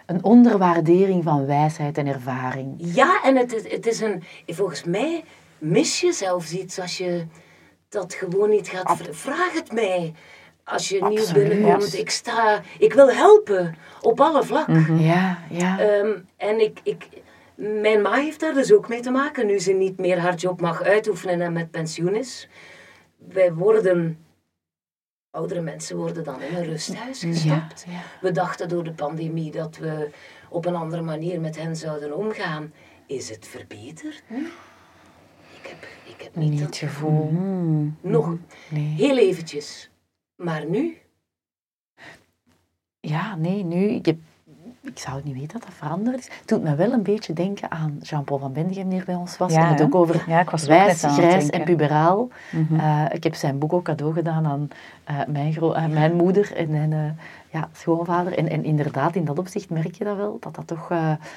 [0.07, 2.75] Een onderwaardering van wijsheid en ervaring.
[2.79, 4.23] ja, en het, is- het is een...
[4.47, 5.25] Volgens mij
[5.59, 7.27] mis je zelfs iets als je
[7.89, 8.97] dat gewoon niet gaat...
[8.97, 10.13] vra- Vraag het mij.
[10.65, 11.99] Als je nieuw binnenkomt.
[11.99, 12.63] Ik sta...
[12.79, 13.77] Ik wil helpen.
[14.01, 14.99] Op alle vlakken.
[15.01, 15.79] Ja, ja.
[15.81, 17.09] Ehm, en ik, ik,
[17.55, 20.61] mijn ma heeft daar dus ook mee te maken, nu ze niet meer haar job
[20.61, 22.49] mag uitoefenen en met pensioen is.
[23.19, 24.19] Wij worden,
[25.31, 27.85] oudere mensen worden dan in een rusthuis gestopt.
[27.89, 28.03] ja.
[28.21, 30.11] We dachten door de pandemie dat we
[30.51, 32.73] op een andere manier met hen zouden omgaan.
[33.07, 34.23] Is het verbeterd?
[35.63, 37.31] Ik heb, ik heb niet, Niet dat het gevoel.
[38.01, 38.37] Nog
[38.71, 38.85] Nee.
[38.85, 39.91] heel eventjes.
[40.37, 40.97] Maar nu?
[43.01, 44.19] Ja, nee, nu, ik, heb,
[44.81, 46.25] ik zou niet weten dat dat veranderd is.
[46.25, 49.37] Het doet me wel een beetje denken aan Jean-Paul van Bendegem, die er bij ons
[49.37, 49.53] was.
[49.53, 52.29] Ja, en het ook over Ja, ik was ook wijs, grijs en puberaal.
[52.79, 54.69] Eh, ik heb zijn boek ook cadeau gedaan aan
[55.05, 57.19] eh, mijn, eh, mijn moeder en mijn
[57.51, 58.39] ja, schoonvader.
[58.39, 60.91] En, en inderdaad, in dat opzicht merk je dat wel, dat dat toch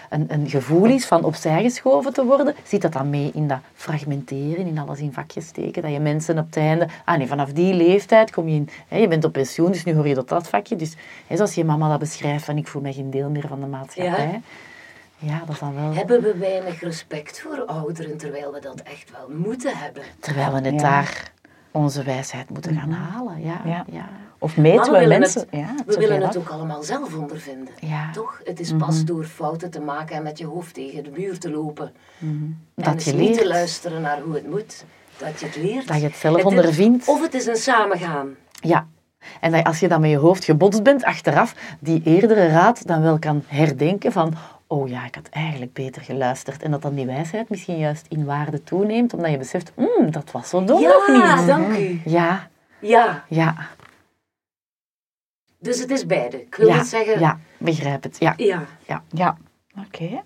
[0.09, 2.55] een, een gevoel is van opzij geschoven te worden.
[2.63, 6.37] Ziet dat dan mee in dat fragmenteren, in alles in vakjes steken, dat je mensen
[6.37, 6.87] op het einde...
[7.05, 8.69] Ah nee, vanaf die leeftijd kom je in...
[8.87, 10.75] Hè, je bent op pensioen, dus nu hoor je tot dat vakje.
[10.75, 10.95] Dus
[11.27, 13.65] hè, zoals je mama dat beschrijft, van ik voel me geen deel meer van de
[13.65, 14.41] maatschappij.
[15.17, 15.93] Ja, dat is dan wel...
[15.93, 20.03] Hebben we weinig respect voor ouderen, terwijl we dat echt wel moeten hebben?
[20.19, 20.77] Terwijl we net Ja.
[20.89, 21.31] daar
[21.71, 23.41] onze wijsheid moeten gaan halen.
[23.41, 23.85] Ja, Ja.
[23.91, 24.09] ja.
[24.37, 25.41] Of meten we mensen...
[25.41, 27.73] het, ja, we willen het ook allemaal zelf ondervinden.
[27.79, 28.11] Ja.
[28.11, 28.41] Toch?
[28.43, 31.51] Het is pas door fouten te maken en met je hoofd tegen de muur te
[31.51, 31.91] lopen.
[32.19, 33.47] En Dat dus je niet te leert.
[33.47, 34.85] luisteren naar hoe het moet.
[35.17, 35.87] Dat je het leert.
[35.87, 37.07] Dat je het zelf ondervindt.
[37.07, 38.35] Of het is een samengaan.
[38.51, 38.87] Ja.
[39.39, 43.01] En dat, als je dan met je hoofd gebotst bent, achteraf die eerdere raad dan
[43.01, 44.33] wel kan herdenken van
[44.67, 46.63] oh ja, ik had eigenlijk beter geluisterd.
[46.63, 50.31] En dat dan die wijsheid misschien juist in waarde toeneemt, omdat je beseft, "Mm, dat
[50.31, 51.47] was zo dom nog Ja, niet.
[51.47, 52.01] dank u.
[52.05, 53.55] Ja, Ja, ja,
[55.59, 56.41] dus het is beide.
[56.41, 57.19] Ik wil ja, niet zeggen...
[57.19, 58.17] ja, begrijp het.
[58.19, 58.63] Ja, Ja.
[59.09, 59.37] Ja,
[59.87, 60.21] oké.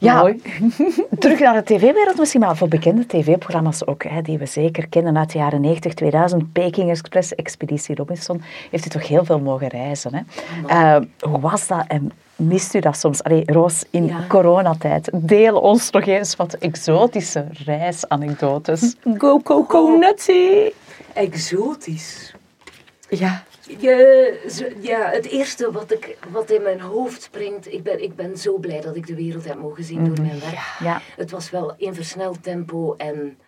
[0.00, 0.42] Ja, Mooi.
[1.18, 5.18] terug naar de tv-wereld misschien, maar voor bekende tv-programma's ook, hè, die we zeker kennen
[5.18, 9.66] uit de jaren 90, 2000, Peking Express, Expeditie Robinson, heeft u toch heel veel mogen
[9.68, 10.14] reizen.
[10.14, 10.20] Hè?
[10.66, 13.22] Eh, hoe was dat en mist u dat soms?
[13.22, 14.24] Allee, Roos, in Ja.
[14.28, 18.96] coronatijd, deel ons nog eens wat exotische reisanekdotes.
[19.18, 20.70] Go, go, go, nutty.
[21.12, 22.34] Exotisch.
[23.08, 23.42] Ja,
[23.78, 28.36] Je, ja, het eerste wat, ik, wat in mijn hoofd springt, ik ben, ik ben
[28.36, 30.76] zo blij dat ik de wereld heb mogen zien door mijn werk.
[30.78, 33.38] Ja, Het was wel in versneld tempo en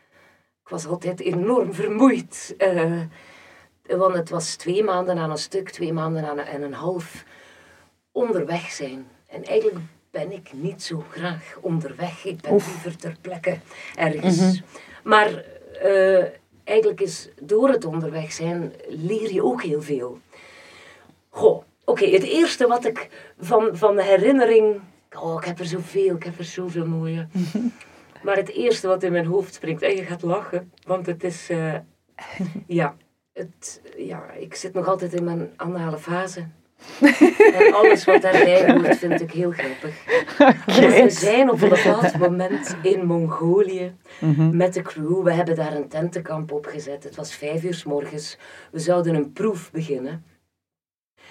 [0.64, 2.54] ik was altijd enorm vermoeid.
[2.58, 3.00] eh,
[3.87, 7.24] want het was twee maanden aan een stuk, twee maanden aan een, en een half
[8.12, 9.06] onderweg zijn.
[9.28, 9.78] En eigenlijk
[10.11, 12.24] ben ik niet zo graag onderweg.
[12.24, 13.58] Ik ben liever ter plekke
[13.96, 14.62] ergens.
[15.04, 15.44] Maar
[15.82, 16.24] eh,
[16.64, 20.18] eigenlijk is door het onderweg zijn leer je ook heel veel.
[21.29, 24.81] Goh, oké, het eerste wat ik van, van de herinnering...
[25.18, 27.27] Oh, ik heb er zoveel, ik heb er zoveel mooie.
[28.22, 31.51] Maar het eerste wat in mijn hoofd springt, en je gaat lachen, want het is...
[31.51, 31.75] eh,
[32.66, 32.96] ja,
[33.33, 36.46] het, ja, ik zit nog altijd in mijn anale fase.
[37.54, 40.04] En alles wat daarbij hoort vind ik heel grappig.
[40.66, 43.94] We zijn op een bepaald moment in Mongolië
[44.52, 45.22] met de crew.
[45.22, 47.04] We hebben daar een tentenkamp opgezet.
[47.04, 48.38] Het was vijf uur s morgens.
[48.70, 50.24] We zouden een proef beginnen.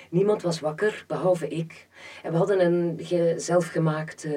[0.10, 1.88] Niemand was wakker, behalve ik.
[2.24, 4.28] En we hadden een ge- zelfgemaakt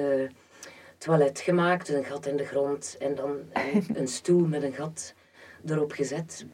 [0.97, 5.13] toilet gemaakt, een gat in de grond en dan een, een stoel met een gat
[5.65, 6.45] erop gezet.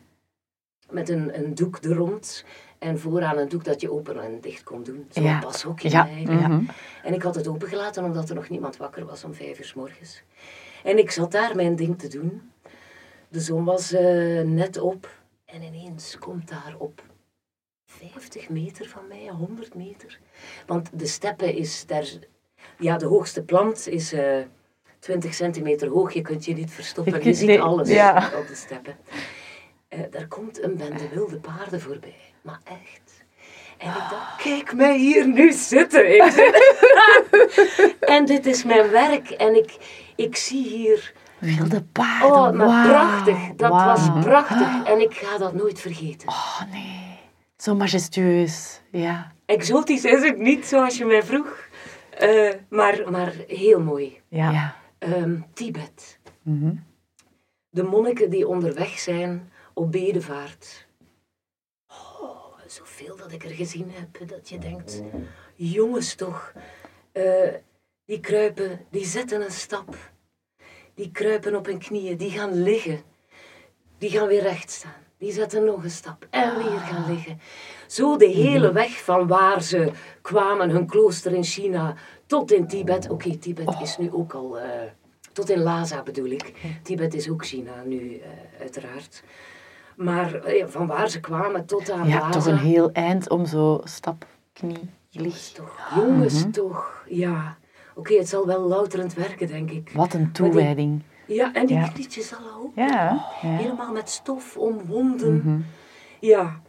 [0.90, 2.46] Met een, een doek er rond
[2.82, 5.06] en vooraan een doek dat je open en dicht kon doen.
[5.10, 5.40] Zo'n Ja.
[5.40, 6.08] pashokje Ja.
[6.08, 6.48] eigenlijk.
[6.48, 6.64] Mhm.
[7.04, 9.74] En ik had het opengelaten omdat er nog niemand wakker was om vijf uur s
[9.74, 10.24] morgens.
[10.84, 12.52] En ik zat daar mijn ding te doen.
[13.30, 15.10] De zon was eh, net op
[15.46, 17.04] en ineens komt daar op
[17.86, 20.20] 50 meter van mij, 100 meter.
[20.66, 22.10] Want de steppe is daar,
[22.78, 24.38] ja, de hoogste plant is eh
[25.00, 26.14] 20 centimeter hoog.
[26.14, 27.24] Je kunt je niet verstoppen.
[27.24, 28.32] Je ziet Nee, alles ja.
[28.40, 28.96] op de steppen.
[29.88, 32.31] Eh, daar komt een bende wilde paarden voorbij.
[32.42, 33.24] Maar echt.
[33.78, 36.16] En ik dacht, kijk mij hier nu zitten.
[36.16, 39.30] Ik zit- en dit is mijn werk.
[39.30, 39.78] En ik,
[40.16, 41.14] ik zie hier...
[41.40, 42.32] wilde paarden.
[42.32, 43.38] Oh, maar prachtig.
[43.56, 44.84] Dat was prachtig.
[44.84, 46.28] En ik ga dat nooit vergeten.
[46.28, 47.20] Oh nee,
[47.58, 48.82] zo majestueus.
[48.92, 49.32] Ja.
[49.46, 51.70] Exotisch is het niet, zoals je mij vroeg.
[52.18, 54.22] Eh, maar, maar heel mooi.
[54.28, 54.52] Ja.
[54.52, 54.76] Ja.
[54.98, 56.20] Ehm, Tibet.
[56.44, 56.74] Mhm.
[57.70, 60.88] De monniken die onderweg zijn op bedevaart.
[62.72, 65.02] Oh, zoveel dat ik er gezien heb, dat je denkt,
[65.56, 66.54] jongens toch,
[67.12, 67.54] eh,
[68.06, 69.96] die kruipen, die zetten een stap.
[70.94, 73.02] Die kruipen op hun knieën, die gaan liggen.
[73.98, 75.04] Die gaan weer recht staan.
[75.18, 77.40] Die zetten nog een stap en weer gaan liggen.
[77.88, 83.10] Zo de hele weg van waar ze kwamen, hun klooster in China, tot in Tibet.
[83.10, 84.60] Oké, Tibet is nu ook al...
[84.60, 84.90] eh,
[85.34, 86.54] tot in Lhasa bedoel ik.
[86.84, 88.30] Tibet is ook China nu, eh,
[88.60, 89.24] uiteraard.
[90.04, 93.82] Maar eh, van waar ze kwamen tot aan Ja, toch een heel eind om zo
[93.84, 95.56] stap, knie, licht.
[95.56, 97.58] Toch, jongens toch, ja.
[97.96, 99.92] Oké, het zal wel louterend werken, denk ik.
[99.94, 101.02] Wat een toewijding.
[101.28, 101.88] Ja, en die Ja.
[101.88, 102.72] knietjes al ook.
[102.76, 102.86] Ja,
[103.42, 103.48] ja.
[103.58, 105.66] Helemaal met stof omwonden.
[106.20, 106.62] Ja.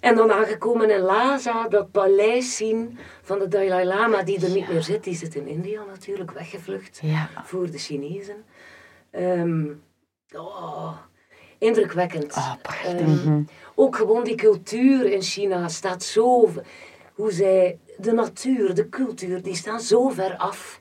[0.00, 4.68] En dan aangekomen in Lhasa, dat paleis zien van de Dalai Lama, die er niet
[4.68, 5.04] meer zit.
[5.04, 7.28] Die zit in India natuurlijk, weggevlucht Ja.
[7.44, 8.44] voor de Chinezen.
[9.10, 9.66] Ehm,
[10.34, 10.92] oh,
[11.64, 12.32] indrukwekkend.
[12.34, 13.24] Ah, prachtig.
[13.24, 13.42] Ehm,
[13.74, 16.50] Ook gewoon die cultuur in China staat zo...
[17.14, 17.78] Hoe zij...
[17.98, 20.80] De natuur, de cultuur, die staan zo ver af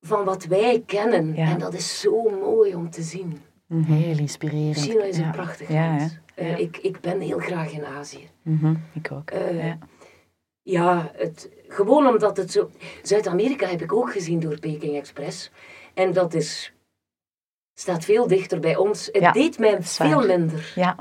[0.00, 1.34] van wat wij kennen.
[1.34, 1.46] Ja.
[1.50, 3.40] En dat is zo mooi om te zien.
[3.86, 4.76] Heel inspirerend.
[4.78, 5.24] China is Ja.
[5.24, 6.18] een prachtig land.
[6.34, 8.28] Eh, ik, ik ben heel graag in Azië.
[8.42, 9.30] Mhm, Ik ook.
[9.30, 9.78] Eh, ja.
[10.62, 12.70] Ja, het, gewoon omdat het zo...
[13.02, 15.50] Zuid-Amerika heb ik ook gezien door Peking Express.
[15.94, 16.72] En dat is...
[17.82, 19.06] Staat veel dichter bij ons.
[19.12, 20.72] Het Ja, deed mij veel minder.
[20.74, 20.96] Ja,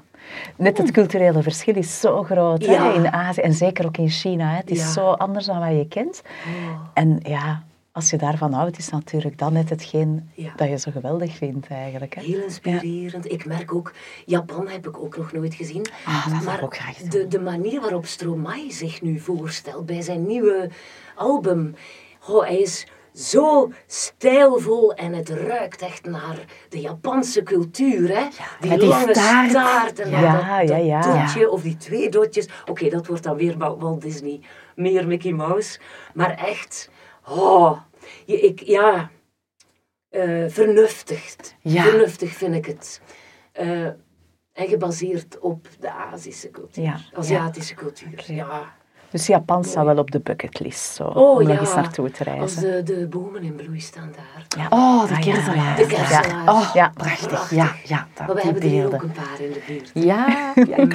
[0.58, 4.50] net het culturele verschil is zo groot hè, in Azië en zeker ook in China.
[4.50, 4.56] Hè.
[4.58, 4.86] Het is Ja.
[4.92, 6.22] zo anders dan wat je kent.
[6.48, 10.54] Oh, En ja, als je daarvan houdt, is natuurlijk dan net hetgeen Ja.
[10.56, 12.16] dat je zo geweldig vindt eigenlijk.
[12.16, 12.22] Hè.
[12.22, 13.32] heel inspirerend.
[13.32, 13.94] Ik merk ook...
[14.26, 15.86] Japan heb ik ook nog nooit gezien.
[16.06, 20.26] Ah, dat maar ook graag de, de manier waarop Stromae zich nu voorstelt bij zijn
[20.26, 20.70] nieuwe
[21.16, 21.76] album...
[22.28, 28.18] Oh, hij is zo stijlvol en het ruikt echt naar de Japanse cultuur.
[28.18, 28.28] Hè?
[28.60, 29.50] die lange staart.
[29.50, 31.02] staart en Ja, dat, dat ja.
[31.24, 32.48] dotje of die twee dotjes.
[32.66, 34.40] Oké, dat wordt dan weer Wa- Walt Disney,
[34.76, 35.80] meer Mickey Mouse.
[36.14, 36.90] Maar echt,
[37.28, 37.80] oh,
[38.26, 39.10] je, ik, ja,
[40.10, 41.56] eh vernuftigd.
[41.62, 41.84] Ja.
[41.84, 43.02] Vernuftig vind ik het.
[43.52, 43.86] Eh,
[44.54, 48.24] en gebaseerd op de Azische cultuur, Ja, Aziatische cultuur.
[48.34, 48.76] Ja.
[49.12, 52.26] Dus Japan staat wel op de bucketlist, zo, Oh om ja, nog eens naartoe te
[52.26, 52.86] als reizen.
[52.86, 54.46] de, de bomen in bloei staan daar.
[54.58, 54.68] Ja.
[54.70, 55.80] Oh, de Ah, ja, kerselaars.
[55.80, 56.50] De kerselaars.
[56.50, 56.92] Oh, Ja.
[56.96, 57.50] prachtig.
[57.50, 59.92] Ja, ja, dat, Maar we hebben er ook een paar in de buurt.
[59.94, 60.88] Ja, ja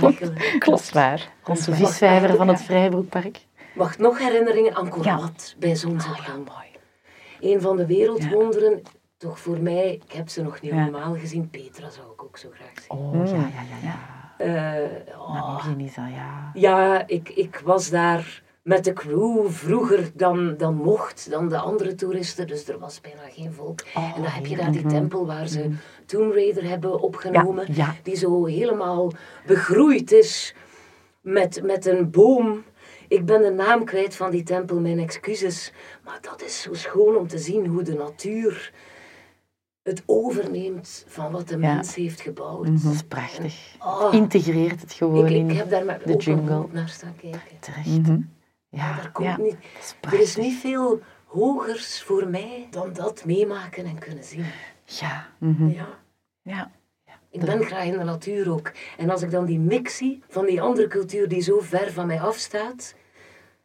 [0.58, 0.92] klopt.
[0.92, 1.28] Waar.
[1.46, 3.38] Onze visvijver van het Vrijbroekpark.
[3.74, 5.18] Wacht, nog herinneringen aan Ja.
[5.18, 6.36] Wat bij zonsopgang.
[6.48, 6.66] Mooi.
[7.54, 8.82] Een van de wereldwonderen,
[9.16, 10.82] toch voor mij, ik heb ze nog niet Ja.
[10.82, 11.50] allemaal gezien.
[11.50, 12.98] Petra zou ik ook zo graag zien.
[12.98, 13.76] Oh, ja, ja, ja.
[13.82, 13.98] ja.
[14.38, 14.74] Eh,
[15.18, 16.50] oh, dat, ja.
[16.54, 21.94] Ja, ik, ik was daar met de crew vroeger dan, dan mocht, dan de andere
[21.94, 22.46] toeristen.
[22.46, 23.80] Dus er was bijna geen volk.
[23.94, 25.70] Oh, en dan heb je daar die tempel waar ze
[26.06, 27.66] Tomb Raider hebben opgenomen.
[27.72, 27.94] Ja.
[28.02, 29.12] Die zo helemaal
[29.46, 30.54] begroeid is
[31.20, 32.64] met, met een boom.
[33.08, 35.72] Ik ben de naam kwijt van die tempel, mijn excuses.
[36.04, 38.72] Maar dat is zo schoon om te zien hoe de natuur
[39.86, 41.74] het overneemt van wat de Ja.
[41.74, 42.82] mens heeft gebouwd.
[42.82, 43.76] Dat is prachtig.
[43.84, 46.66] Oh, Integreert het gewoon ik, in ik heb daar met de jungle.
[46.70, 47.58] naar staan kijken.
[47.60, 47.86] terecht.
[47.86, 48.20] Mhm.
[48.68, 49.36] Ja, Daar komt Ja.
[49.38, 54.24] niet, dat is er is niet veel hogers voor mij dan dat meemaken en kunnen
[54.24, 54.44] zien.
[54.84, 55.68] Ja, Mhm.
[55.68, 55.88] Ja.
[56.42, 56.70] Ja.
[57.30, 58.72] Ik ben graag in de natuur ook.
[58.98, 62.06] En als ik dan die mix zie van die andere cultuur die zo ver van
[62.06, 62.94] mij afstaat.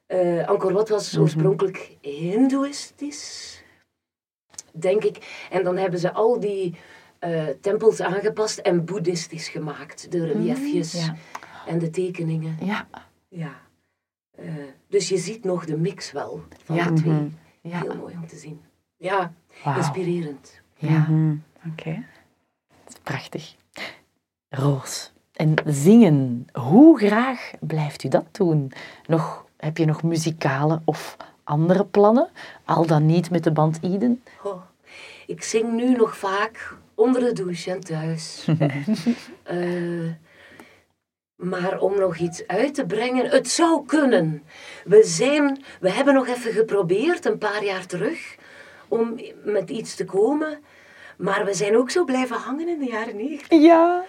[0.06, 1.22] eh Angkor Wat was Mhm.
[1.22, 3.61] oorspronkelijk hindoeïstisch,
[4.72, 5.48] denk ik.
[5.52, 6.76] En dan hebben ze al die
[7.20, 10.12] eh, tempels aangepast en boeddhistisch gemaakt.
[10.12, 11.16] De reliefjes Ja.
[11.68, 12.58] en de tekeningen.
[12.62, 12.88] ja,
[13.30, 13.52] Ja.
[14.38, 14.46] Eh,
[14.88, 16.86] dus je ziet nog de mix wel van Ja.
[16.88, 17.14] de twee.
[17.14, 17.28] Mhm.
[17.62, 17.80] ja.
[17.80, 18.62] Heel mooi om te zien.
[18.98, 19.34] Ja,
[19.76, 20.62] inspirerend.
[20.78, 21.36] Ja, Mhm.
[21.70, 22.04] Oké.
[23.04, 23.56] prachtig.
[24.50, 25.12] Roos.
[25.34, 28.72] En zingen, hoe graag blijft u dat doen?
[29.08, 31.18] Nog, heb je nog muzikale of
[31.52, 32.30] andere plannen?
[32.66, 34.24] Al dan niet met de band Eden?
[34.44, 34.62] Oh,
[35.26, 38.48] ik zing nu nog vaak onder de douche en thuis.
[39.44, 40.10] Eh,
[41.36, 44.44] maar om nog iets uit te brengen, het zou kunnen.
[44.86, 48.36] We, zijn, we hebben nog even geprobeerd, een paar jaar terug,
[48.88, 50.60] om met iets te komen.
[51.18, 53.60] Maar we zijn ook zo blijven hangen in de jaren negentig.
[53.60, 54.04] Ja.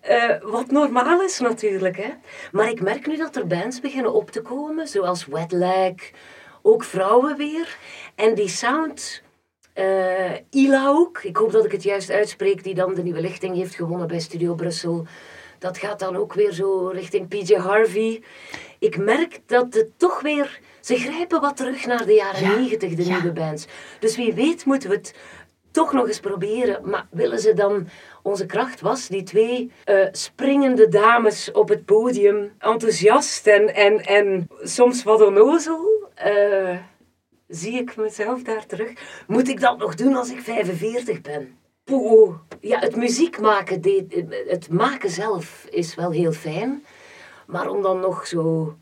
[0.00, 1.96] Eh, wat normaal is natuurlijk.
[1.96, 2.10] Hè?
[2.52, 6.12] Maar ik merk nu dat er bands beginnen op te komen, zoals Wet Leg,
[6.62, 7.78] ook vrouwen weer.
[8.14, 9.22] En die sound,
[9.72, 13.56] eh, Ila ook, ik hoop dat ik het juist uitspreek, die dan de nieuwe lichting
[13.56, 15.06] heeft gewonnen bij Studio Brussel.
[15.58, 18.22] Dat gaat dan ook weer zo richting PJ Harvey.
[18.78, 20.60] ik merk dat het toch weer...
[20.80, 23.10] Ze grijpen wat terug naar de jaren Ja, negentig, de ja.
[23.10, 23.66] nieuwe bands.
[23.98, 25.14] Dus wie weet moeten we het
[25.70, 26.90] toch nog eens proberen.
[26.90, 27.88] Maar willen ze dan...
[28.22, 32.52] Onze kracht was die twee eh, springende dames op het podium.
[32.58, 35.99] Enthousiast en, en, en soms wat onnozel.
[36.24, 36.76] Eh,
[37.48, 38.92] zie ik mezelf daar terug.
[39.26, 41.58] Moet ik dat nog doen als ik 45 ben?
[41.84, 42.34] Poeh.
[42.60, 43.80] Ja, het muziek maken,
[44.48, 46.84] het maken zelf is wel heel fijn.
[47.46, 48.74] Maar om dan nog zo...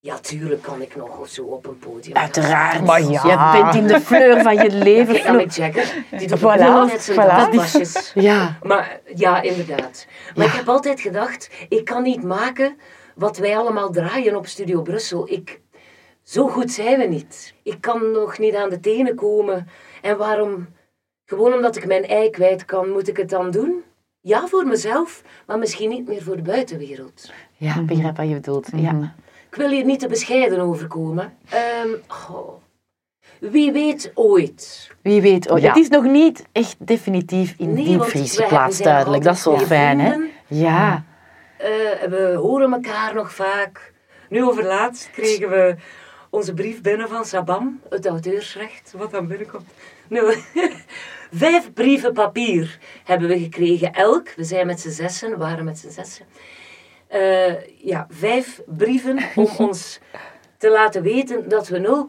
[0.00, 2.16] Ja, tuurlijk kan ik nog of zo op een podium.
[2.16, 2.84] Uiteraard.
[2.84, 3.54] Maar ja.
[3.56, 5.22] Je bent in de fleur van je leven.
[5.22, 6.04] Kijk Jagger.
[6.10, 8.12] Die doet Voilà, net zijn voilà.
[8.14, 8.58] Ja.
[8.62, 10.06] Maar ja, inderdaad.
[10.34, 10.50] Maar Ja.
[10.52, 12.76] ik heb altijd gedacht, ik kan niet maken
[13.14, 15.28] wat wij allemaal draaien op Studio Brussel.
[15.30, 15.60] Ik,
[16.26, 17.54] zo goed zijn we niet.
[17.62, 19.68] Ik kan nog niet aan de tenen komen.
[20.02, 20.68] En waarom?
[21.24, 23.82] Gewoon omdat ik mijn ei kwijt kan, moet ik het dan doen?
[24.20, 27.32] Ja, voor mezelf, maar misschien niet meer voor de buitenwereld.
[27.56, 28.68] Ja, begrijp wat je bedoelt.
[28.76, 29.14] Ja.
[29.50, 31.36] Ik wil hier niet te bescheiden overkomen.
[31.48, 32.52] Ehm, goh.
[33.40, 34.90] Wie weet ooit.
[35.02, 35.44] Wie weet.
[35.44, 35.56] Ja.
[35.68, 38.88] Het is nog niet echt definitief in Nee, die want Friese wij- we plaats zijn
[38.88, 39.22] duidelijk.
[39.24, 40.14] Dat is zo altijd fijn, hè?
[40.46, 41.04] Ja.
[41.58, 41.68] Eh,
[42.08, 43.92] we horen elkaar nog vaak.
[44.28, 45.74] Nu overlaatst kregen we
[46.36, 49.64] onze brief binnen van Sabam, het auteursrecht, wat dan binnenkomt.
[50.08, 50.34] Nou,
[51.44, 54.32] vijf brieven papier hebben we gekregen, elk.
[54.36, 56.26] We zijn met z'n zessen, we waren met z'n zessen.
[57.08, 57.52] Eh,
[57.84, 60.00] ja, vijf brieven om ons
[60.58, 62.06] te laten weten dat we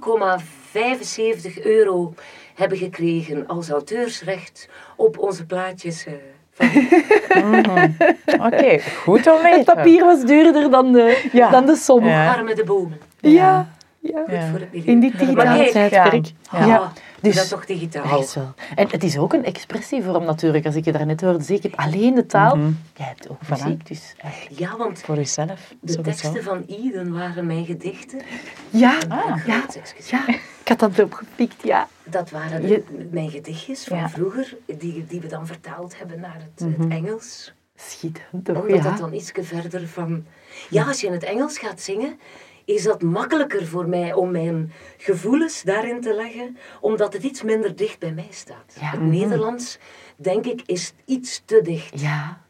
[1.57, 2.13] 0,75 euro
[2.55, 6.05] hebben gekregen als auteursrecht op onze plaatjes.
[6.05, 6.13] eh,
[6.53, 7.95] van
[8.45, 9.57] Oké, goed om weten.
[9.57, 11.49] Het papier was duurder dan de, Ja.
[11.49, 12.05] dan de som.
[12.05, 12.43] Ja.
[12.43, 12.99] De bomen.
[13.19, 13.29] Ja.
[13.31, 13.75] ja.
[14.07, 14.49] Ja.
[14.49, 14.91] Voor het milieu.
[14.91, 16.25] In die digitale tijdperk.
[16.51, 16.65] ja.
[16.65, 16.91] Ja.
[17.21, 18.19] Dus, Dus- dat is toch digitaal?
[18.19, 18.53] Echt wel.
[18.75, 21.53] En het is ook een expressievorm natuurlijk, als ik je daarnet hoorde.
[21.53, 22.57] Ik heb alleen de taal,
[22.95, 23.87] jij hebt ook muziek.
[23.87, 24.15] Dus,
[24.49, 25.73] Ja, want Voor uzelf.
[25.79, 26.01] de sowieso.
[26.01, 28.21] teksten van Eden waren mijn gedichten.
[28.69, 29.39] ja, Ah.
[29.45, 29.63] ja,
[30.09, 31.87] ja, ik had dat opgepikt, ja.
[32.03, 34.09] Dat waren de- Je- mijn gedichtjes van Ja.
[34.09, 37.53] vroeger, die, die we dan vertaald hebben naar het, het Engels.
[37.75, 38.83] Schitterend toch, Omdat ja.
[38.83, 40.25] dat dan iets verder van...
[40.69, 42.19] Ja, als je in het Engels gaat zingen,
[42.67, 47.75] is dat makkelijker voor mij om mijn gevoelens daarin te leggen, omdat het iets minder
[47.75, 48.75] dicht bij mij staat.
[48.79, 48.85] Ja.
[48.89, 49.77] Het Nederlands,
[50.15, 51.99] denk ik, is iets te dicht.
[52.01, 52.45] Ja,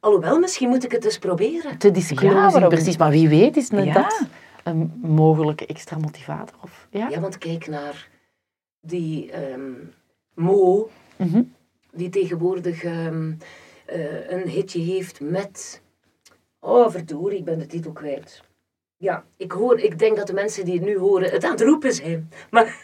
[0.00, 1.78] Alhoewel, misschien moet ik het eens proberen.
[1.78, 2.96] te disclose, Ja, waarom- precies.
[2.96, 3.92] Maar wie weet is net Ja.
[3.92, 4.20] dat
[4.64, 6.56] een mogelijke extra motivator.
[6.62, 7.08] Of, ja?
[7.08, 8.08] Ja, want kijk naar
[8.80, 9.70] die ehm,
[10.34, 11.42] Mo, Mhm.
[11.92, 13.32] die tegenwoordig ehm,
[13.86, 15.82] eh, een hitje heeft met...
[16.60, 18.42] Oh, verdorie, ik ben de titel kwijt.
[19.00, 21.60] Ja, ik, hoor, ik denk dat de mensen die het nu horen het aan het
[21.60, 22.30] roepen zijn.
[22.50, 22.76] Maar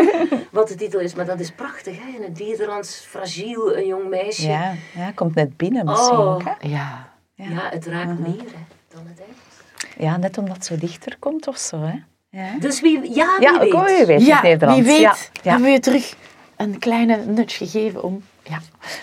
[0.50, 2.16] wat de titel is, maar dat is prachtig, hè?
[2.16, 4.48] In het Nederlands, fragiel, een jong meisje.
[4.48, 6.44] Ja, ja, komt net binnen misschien Oh.
[6.44, 6.68] Hè?
[6.68, 7.12] Ja.
[7.34, 9.96] Ja, het raakt meer hè, dan het Engels.
[9.98, 11.80] Ja, net omdat het zo dichter komt of zo.
[11.80, 11.94] Hè?
[12.28, 13.72] Ja, Dus wie, ja, wie ja weet.
[13.74, 14.80] ook je weet ja, het Nederlands.
[14.82, 16.14] wie weet hebben we je terug
[16.56, 18.22] een kleine nudge gegeven om...
[18.42, 18.60] Ja,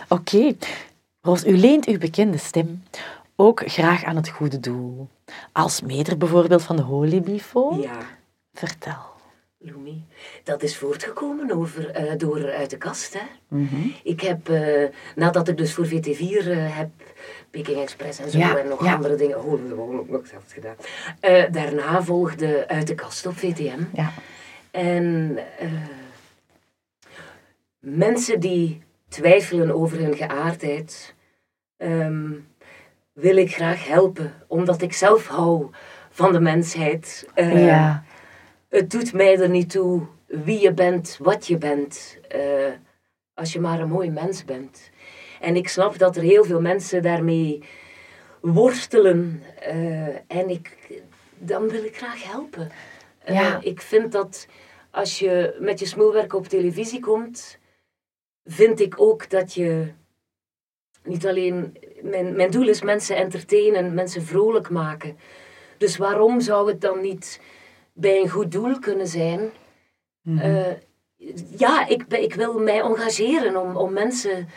[0.08, 0.56] oké.
[1.22, 2.84] Roos, u leent uw bekende stem
[3.36, 5.08] ook graag aan het goede doel.
[5.52, 7.78] Als meter bijvoorbeeld van de Holy Bifo.
[7.82, 7.98] Ja.
[8.54, 9.12] Vertel.
[9.58, 10.06] Loemi.
[10.44, 13.14] Dat is voortgekomen over, eh, door Uit de Kast.
[13.14, 13.26] Hè?
[13.48, 13.88] Mhm.
[14.04, 16.90] Ik heb, eh, nadat ik dus voor VT4 eh, heb,
[17.50, 18.94] Peking Express en zo, Ja, en nog ja.
[18.96, 20.76] andere dingen, oh, dat hebben we ook nog zelfs gedaan.
[21.20, 23.84] Eh, daarna volgde Uit de Kast op VTM.
[23.94, 24.12] Ja.
[24.72, 25.68] En eh,
[27.80, 31.14] mensen die twijfelen over hun geaardheid,
[31.78, 32.32] ehm,
[33.14, 35.70] wil ik graag helpen, omdat ik zelf hou
[36.10, 37.28] van de mensheid.
[37.34, 38.04] Eh, ja.
[38.70, 42.72] het doet mij er niet toe wie je bent, wat je bent, eh,
[43.34, 44.90] als je maar een mooi mens bent.
[45.42, 47.64] En ik snap dat er heel veel mensen daarmee
[48.42, 49.44] worstelen.
[49.60, 50.78] eh, en ik,
[51.38, 52.72] dan wil ik graag helpen.
[53.26, 53.60] Ja.
[53.62, 54.48] ik vind dat
[54.92, 57.58] als je met je smoelwerk op televisie komt,
[58.46, 59.92] vind ik ook dat je
[61.04, 61.78] niet alleen.
[62.04, 65.18] Mijn, mijn doel is mensen entertainen, mensen vrolijk maken.
[65.78, 67.42] Dus waarom zou het dan niet
[67.94, 69.52] bij een goed doel kunnen zijn?
[70.38, 70.72] Eh,
[71.58, 74.48] ja, ik, ik wil mij engageren om, om mensen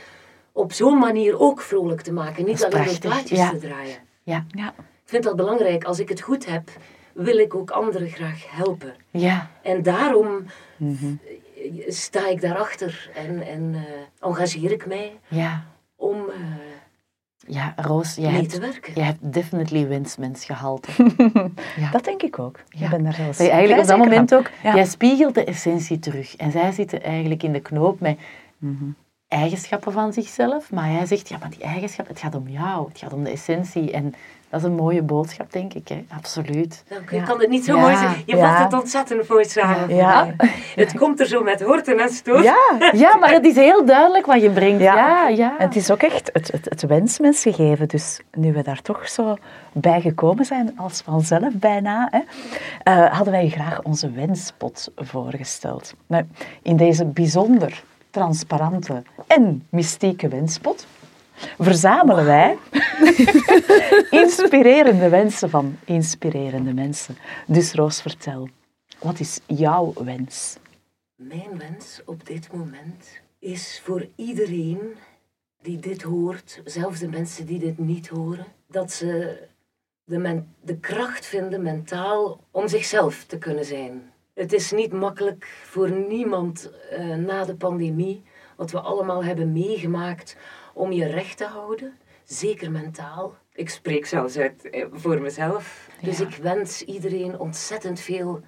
[0.52, 2.44] op zo'n manier ook vrolijk te maken.
[2.44, 3.50] Niet alleen hun prachtig, plaatjes ja.
[3.50, 3.96] te draaien.
[4.22, 4.46] Ja.
[4.48, 4.74] Ja.
[4.78, 5.84] Ik vind dat belangrijk.
[5.84, 6.70] Als ik het goed heb,
[7.12, 8.94] wil ik ook anderen graag helpen.
[9.10, 9.50] Ja.
[9.62, 10.44] En daarom
[10.78, 15.66] eh, sta ik daarachter en, en eh, engageer ik mij Ja.
[15.96, 16.36] om eh,
[17.48, 18.60] Ja, Roos, jij hebt,
[18.94, 20.90] jij hebt definitely wensmens gehalte.
[21.76, 21.90] ja.
[21.90, 22.60] Dat denk ik ook.
[22.68, 22.84] Ja.
[22.84, 24.38] Ik ben daar je eigenlijk op dat moment van.
[24.38, 24.74] ook, Ja.
[24.74, 26.36] jij spiegelt de essentie terug.
[26.36, 28.18] En zij zitten eigenlijk in de knoop met,
[29.28, 30.72] eigenschappen van zichzelf.
[30.72, 32.88] Maar hij zegt, ja, maar die eigenschappen, het gaat om jou.
[32.88, 33.90] Het gaat om de essentie.
[33.92, 34.14] En
[34.50, 35.88] dat is een mooie boodschap, denk ik.
[35.88, 36.04] Hè?
[36.16, 36.84] Absoluut.
[36.88, 37.18] Dank Ja.
[37.18, 37.80] Ik kan het niet zo Ja.
[37.80, 38.22] mooi zeggen.
[38.26, 38.56] Je Ja.
[38.56, 39.94] vat het ontzettend mooi samen.
[39.94, 40.34] Ja.
[40.74, 42.42] Het komt er zo met horten en stoot.
[42.42, 42.56] Ja,
[42.92, 44.80] Ja, maar het is heel duidelijk wat je brengt.
[44.80, 44.94] Ja.
[44.94, 45.58] Ja, ja.
[45.58, 47.88] En het is ook echt het, het, het wensmens gegeven.
[47.88, 49.36] Dus nu we daar toch zo
[49.72, 52.20] bij gekomen zijn, als vanzelf bijna, hè,
[52.82, 55.94] eh, hadden wij graag onze wenspot voorgesteld.
[56.06, 56.24] Nou,
[56.62, 57.82] in deze bijzonder
[58.20, 60.86] transparante en mystieke wenspot
[61.58, 62.58] verzamelen wij
[64.22, 67.16] inspirerende wensen van inspirerende mensen.
[67.46, 68.48] Dus Roos, vertel,
[68.98, 70.56] wat is jouw wens?
[71.14, 74.94] Mijn wens op dit moment is voor iedereen
[75.62, 79.38] die dit hoort, zelfs de mensen die dit niet horen, dat ze
[80.04, 84.12] de, men- de kracht vinden mentaal om zichzelf te kunnen zijn.
[84.36, 88.22] Het is niet makkelijk voor niemand eh, na de pandemie,
[88.56, 90.36] wat we allemaal hebben meegemaakt,
[90.74, 93.36] om je recht te houden, zeker mentaal.
[93.52, 95.88] Ik spreek zelfs uit eh, voor mezelf.
[96.02, 98.40] Dus ik wens iedereen ontzettend veel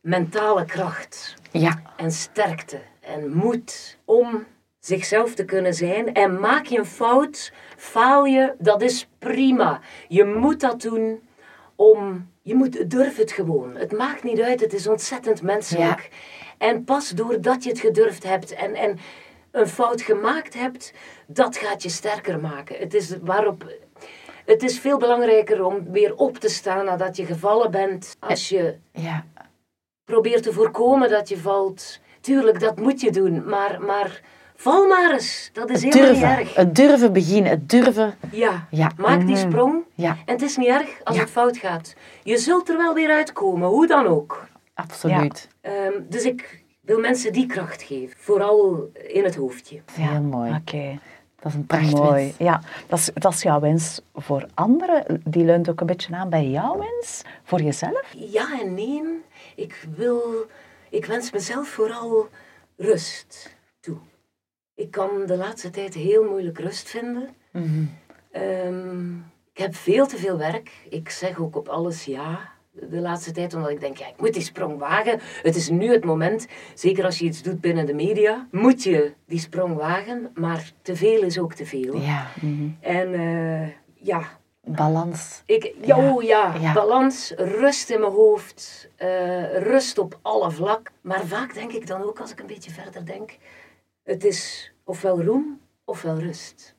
[0.00, 1.82] mentale kracht ja.
[1.96, 4.44] en sterkte en moed om
[4.78, 6.14] zichzelf te kunnen zijn.
[6.14, 9.80] En maak je een fout, faal je, dat is prima.
[10.08, 11.20] Je moet dat doen
[11.76, 13.76] om, je moet durf het gewoon.
[13.76, 16.10] Het maakt niet uit, het is ontzettend menselijk.
[16.58, 18.98] En pas doordat je het gedurfd hebt en, en
[19.50, 20.92] een fout gemaakt hebt,
[21.26, 22.76] dat gaat je sterker maken.
[22.78, 23.80] Het is waarop...
[24.44, 28.16] Het is veel belangrijker om weer op te staan nadat je gevallen bent.
[28.20, 29.26] Als je ja.
[30.04, 32.00] probeer te voorkomen dat je valt.
[32.20, 34.20] Tuurlijk, dat moet je doen, maar, maar
[34.62, 35.50] val maar eens.
[35.52, 36.54] Dat is Het helemaal niet erg.
[36.54, 37.50] Het durven beginnen.
[37.50, 38.14] Het durven.
[38.30, 38.90] Ja, Ja.
[38.96, 39.82] maak die sprong.
[39.94, 41.22] Ja, En het is niet erg als Ja.
[41.22, 41.94] het fout gaat.
[42.22, 44.46] Je zult er wel weer uitkomen, hoe dan ook.
[44.74, 45.48] absoluut.
[45.60, 48.16] Ehm, dus ik wil mensen die kracht geven.
[48.20, 49.80] Vooral in het hoofdje.
[49.92, 50.54] Heel mooi.
[50.60, 50.98] Oké.
[51.40, 52.00] Dat is een prachtwens.
[52.00, 52.34] Mooi.
[52.38, 55.22] Ja, dat is, dat is jouw wens voor anderen.
[55.24, 58.02] Die leunt ook een beetje aan bij jouw wens voor jezelf.
[58.16, 59.02] Ja en nee.
[59.56, 60.46] Ik wil...
[60.90, 62.28] Ik wens mezelf vooral
[62.76, 63.51] rust.
[64.82, 67.28] Ik kan de laatste tijd heel moeilijk rust vinden.
[67.52, 67.84] Mhm.
[68.30, 69.14] Ehm,
[69.52, 70.70] ik heb veel te veel werk.
[70.88, 74.32] Ik zeg ook op alles ja de laatste tijd, omdat ik denk, ja, ik moet
[74.32, 75.20] die sprong wagen.
[75.42, 79.12] Het is nu het moment, zeker als je iets doet binnen de media, moet je
[79.26, 81.96] die sprong wagen, maar te veel is ook te veel.
[81.96, 82.26] Ja.
[82.80, 85.42] En eh, ja, Balans.
[85.46, 86.72] ik, ja, oh ja, ja.
[86.72, 90.90] balans, rust in mijn hoofd, eh, rust op alle vlak.
[91.00, 93.36] Maar vaak denk ik dan ook, als ik een beetje verder denk,
[94.02, 96.74] het is ofwel roem ofwel rust.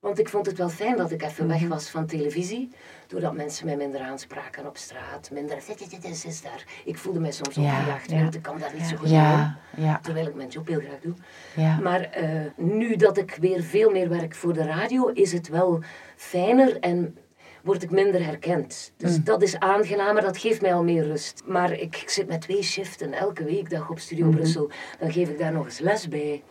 [0.00, 2.70] Want ik vond het wel fijn dat ik even weg was van televisie,
[3.06, 5.56] doordat mensen mij minder aanspraken op straat, minder
[6.02, 6.64] is, is daar.
[6.84, 8.20] Ik voelde mij soms Ja, opgejaagd, ja.
[8.22, 10.80] want ik kan dat niet zo goed doen, Ja, ja, terwijl ik mijn job heel
[10.80, 11.14] graag doe.
[11.56, 11.78] ja.
[11.78, 15.82] Maar eh, nu dat ik weer veel meer werk voor de radio, is het wel
[16.16, 17.18] fijner en
[17.62, 18.92] word ik minder herkend.
[18.96, 21.42] Dus dat is aangenamer, dat geeft mij al meer rust.
[21.46, 24.70] Maar ik, ik zit met twee shiften elke weekdag op Studio Brussel.
[24.98, 26.42] Dan geef ik daar nog eens les bij.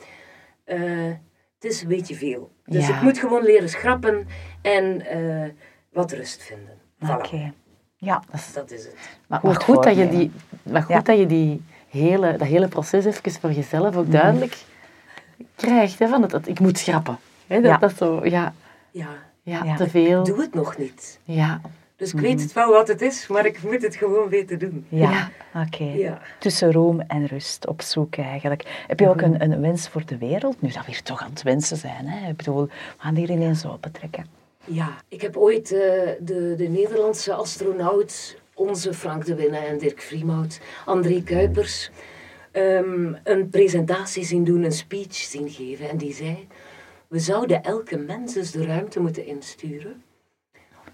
[0.66, 0.80] Eh,
[1.59, 2.51] het is een beetje veel.
[2.66, 2.95] Dus Ja.
[2.95, 4.28] ik moet gewoon leren schrappen
[4.61, 5.49] en eh,
[5.91, 6.78] wat rust vinden.
[7.05, 7.53] Voilà, Oké.
[7.97, 8.95] Ja, dat is het.
[9.28, 10.32] Maar, Goed maar goed, dat je, die,
[10.63, 11.01] maar goed Ja.
[11.01, 14.57] dat je die hele, dat hele proces even voor jezelf ook duidelijk
[15.55, 15.99] krijgt.
[15.99, 17.18] Hè, van het, het- ik moet schrappen.
[17.47, 17.78] Hè, dat, Ja.
[17.78, 18.53] dat zo, ja,
[18.91, 19.07] Ja,
[19.41, 19.76] ja, Ja.
[19.76, 20.24] te veel.
[20.24, 21.20] doe het nog niet.
[21.24, 21.61] Ja,
[21.97, 24.85] Dus ik weet het wel wat het is, maar ik moet het gewoon weten doen.
[24.89, 25.31] ja.
[25.65, 25.83] oké.
[25.83, 26.21] Ja.
[26.39, 28.83] Tussen roem en rust op zoek eigenlijk.
[28.87, 30.61] Heb je ook een, een wens voor de wereld?
[30.61, 32.07] Nu dat we hier toch aan het wensen zijn.
[32.07, 32.29] Hè?
[32.29, 34.25] Ik bedoel, we gaan hier ineens opentrekken.
[34.65, 35.79] Ja, ik heb ooit eh,
[36.19, 41.91] de, de Nederlandse astronaut, onze Frank de Winne en Dirk Vriemhout, André Kuipers,
[42.51, 45.89] ehm, een presentatie zien doen, een speech zien geven.
[45.89, 46.47] En die zei,
[47.07, 50.03] we zouden elke mens dus de ruimte moeten insturen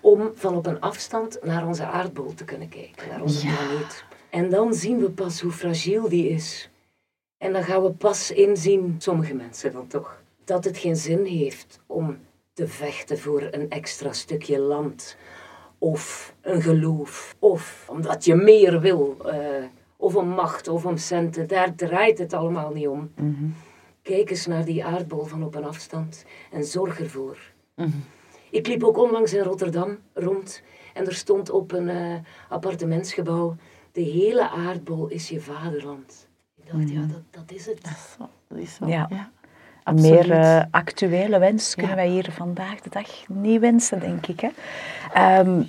[0.01, 3.55] om van op een afstand naar onze aardbol te kunnen kijken, naar onze Ja.
[3.55, 4.03] planeet.
[4.29, 6.69] En dan zien we pas hoe fragiel die is.
[7.37, 11.79] En dan gaan we pas inzien, sommige mensen dan toch, dat het geen zin heeft
[11.85, 12.17] om
[12.53, 15.17] te vechten voor een extra stukje land.
[15.77, 17.35] Of een geloof.
[17.39, 19.17] Of omdat je meer wil.
[19.25, 19.63] eh,
[19.97, 21.47] of om macht of om centen.
[21.47, 23.11] Daar draait het allemaal niet om.
[24.01, 27.37] Kijk eens naar die aardbol van op een afstand en zorg ervoor.
[28.51, 30.61] Ik liep ook onlangs in Rotterdam rond
[30.93, 32.15] en er stond op een eh,
[32.49, 33.55] appartementsgebouw:
[33.91, 36.27] De hele aardbol is je vaderland.
[36.55, 37.79] Ik dacht, ja, dat, dat is het.
[38.17, 38.87] zo, dat is zo.
[38.87, 39.07] Ja.
[39.09, 39.29] Ja.
[39.83, 42.01] Een meer eh, actuele wens kunnen Ja.
[42.03, 44.39] wij hier vandaag de dag niet wensen, denk ik.
[44.39, 44.49] Hè?
[45.13, 45.63] Ehm,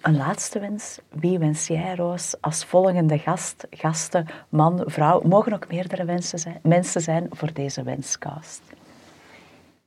[0.00, 0.98] een laatste wens.
[1.08, 5.20] Wie wens jij, Roos, als volgende gast, gasten, man, vrouw?
[5.24, 8.62] Mogen ook meerdere wensen zijn, mensen zijn voor deze wenscast?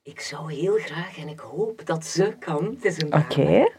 [0.03, 3.43] Ik zou heel graag, en ik hoop dat ze kan, het is een Oké.
[3.43, 3.71] dame.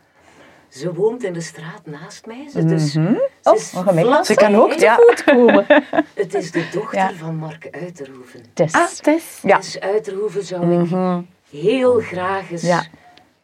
[0.68, 2.49] Ze woont in de straat naast mij.
[2.49, 3.12] Ze, dus, Mhm.
[3.14, 4.07] ze Oh, is nog een mail.
[4.07, 5.66] vlak Ze kan ook te voet komen.
[6.14, 7.12] Het is de dochter Ja.
[7.12, 8.41] van Mark Uiterhoeven.
[8.53, 8.75] Tess.
[8.75, 9.41] Ah, Tess.
[9.43, 9.57] Ja.
[9.57, 12.85] Dus Uiterhoeven zou ik heel graag eens Ja.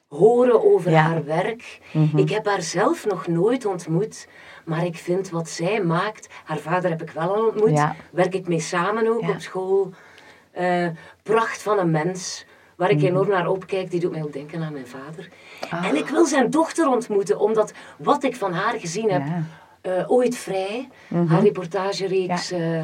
[0.08, 1.00] horen over Ja.
[1.02, 1.78] haar werk.
[2.16, 4.28] Ik heb haar zelf nog nooit ontmoet,
[4.64, 7.96] maar ik vind wat zij maakt, haar vader heb ik wel al ontmoet, Ja.
[8.12, 9.28] werk ik mee samen ook Ja.
[9.30, 9.90] op school.
[10.50, 10.88] Eh,
[11.22, 12.46] pracht van een mens,
[12.76, 15.28] waar ik enorm naar opkijk, die doet mij ook denken aan mijn vader.
[15.84, 19.42] En ik wil zijn dochter ontmoeten, omdat wat ik van haar gezien heb, Ja.
[19.80, 20.88] eh, ooit vrij,
[21.28, 22.82] haar reportagereeks eh,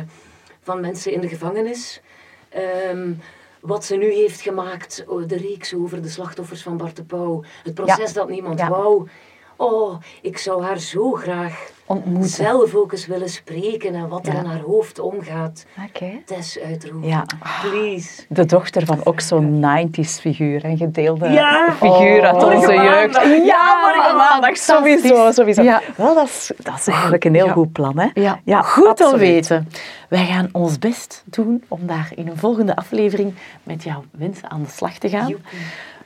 [0.62, 2.00] van mensen in de gevangenis.
[2.48, 3.12] Ehm,
[3.60, 7.42] wat ze nu heeft gemaakt, oh, de reeks over de slachtoffers van Bart de Pauw.
[7.64, 9.08] Het proces dat niemand wou.
[9.56, 12.28] Oh, ik zou haar zo graag Ontmoeten.
[12.30, 14.38] zelf ook eens willen spreken en wat er Ja.
[14.38, 15.66] in haar hoofd omgaat.
[15.88, 16.06] Oké.
[16.26, 17.08] Tess uitroepen.
[17.08, 17.24] Ja.
[17.62, 18.22] Please.
[18.28, 21.72] De dochter van ook zo'n 90s figuur, een gedeelde Ja.
[21.72, 23.12] figuur uit Morgen onze jeugd.
[23.12, 23.44] maandag.
[23.44, 25.30] Ja, morgen maandag, sowieso.
[25.32, 25.62] sowieso.
[25.62, 25.80] Ja.
[25.96, 27.52] Wel, dat is, dat is eigenlijk een heel Ja.
[27.52, 28.08] goed plan, hè?
[28.44, 29.68] Ja, goed om weten.
[30.08, 34.62] Wij gaan ons best doen om daar in een volgende aflevering met jouw wensen aan
[34.62, 35.34] de slag te gaan.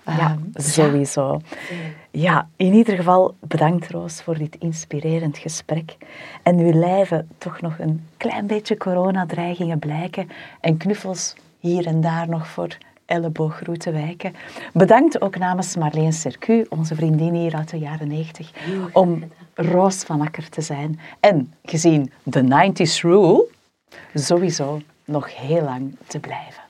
[0.06, 1.40] Ja, Ehm, sowieso.
[2.10, 5.96] Ja, in ieder geval bedankt Roos voor dit inspirerend gesprek.
[6.42, 10.28] En nu lijven toch nog een klein beetje coronadreigingen blijken
[10.60, 12.76] en knuffels hier en daar nog voor
[13.06, 14.34] ellebooggroet te wijken.
[14.72, 18.50] Bedankt ook namens Marleen Sercu, onze vriendin hier uit de jaren 90,
[18.92, 21.00] om Roos van Akker te zijn.
[21.20, 23.46] En gezien de 90s rule,
[24.14, 26.62] sowieso nog heel lang te blijven.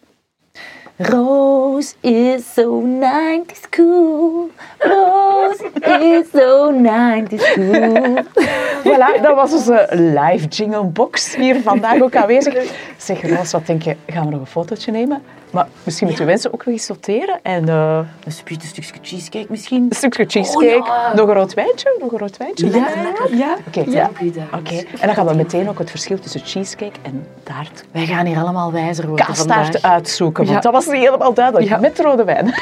[0.99, 4.51] Rose is so 90s cool.
[4.83, 8.25] Rose is so 90s cool.
[8.87, 12.55] Voilà, dat was onze live jingle box hier vandaag ook aanwezig.
[12.97, 13.97] Zeg Roos, wat denk je?
[14.07, 15.23] Gaan we nog een fotootje nemen?
[15.51, 17.39] Maar misschien moeten we mensen ook nog eens sorteren.
[17.43, 19.87] En eh, Een een stukje cheesecake misschien.
[19.89, 20.81] een stukje cheesecake.
[20.81, 21.13] Oh, ja.
[21.15, 21.97] Nog een rood wijntje?
[22.01, 22.71] Nog een rood wijntje?
[22.71, 22.89] Ja,
[23.31, 23.57] ja.
[23.67, 24.11] Oké, Ja.
[24.35, 24.43] ja.
[24.55, 27.85] Oké, en dan gaan we meteen ook het verschil tussen cheesecake en taart.
[27.93, 31.81] Wij gaan hier allemaal wijzer worden Kaastaart uitzoeken, want dat was niet helemaal duidelijk.
[31.81, 32.55] Met rode wijn.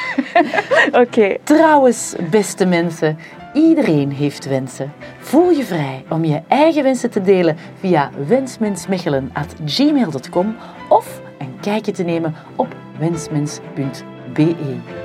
[1.03, 1.37] Oké.
[1.45, 3.19] Trouwens, beste mensen,
[3.53, 4.93] iedereen heeft wensen.
[5.19, 10.57] Voel je vrij om je eigen wensen te delen via wensmensmechelen.gmail.com
[10.89, 11.21] of
[11.65, 15.04] kijkje te nemen op wensmens.be.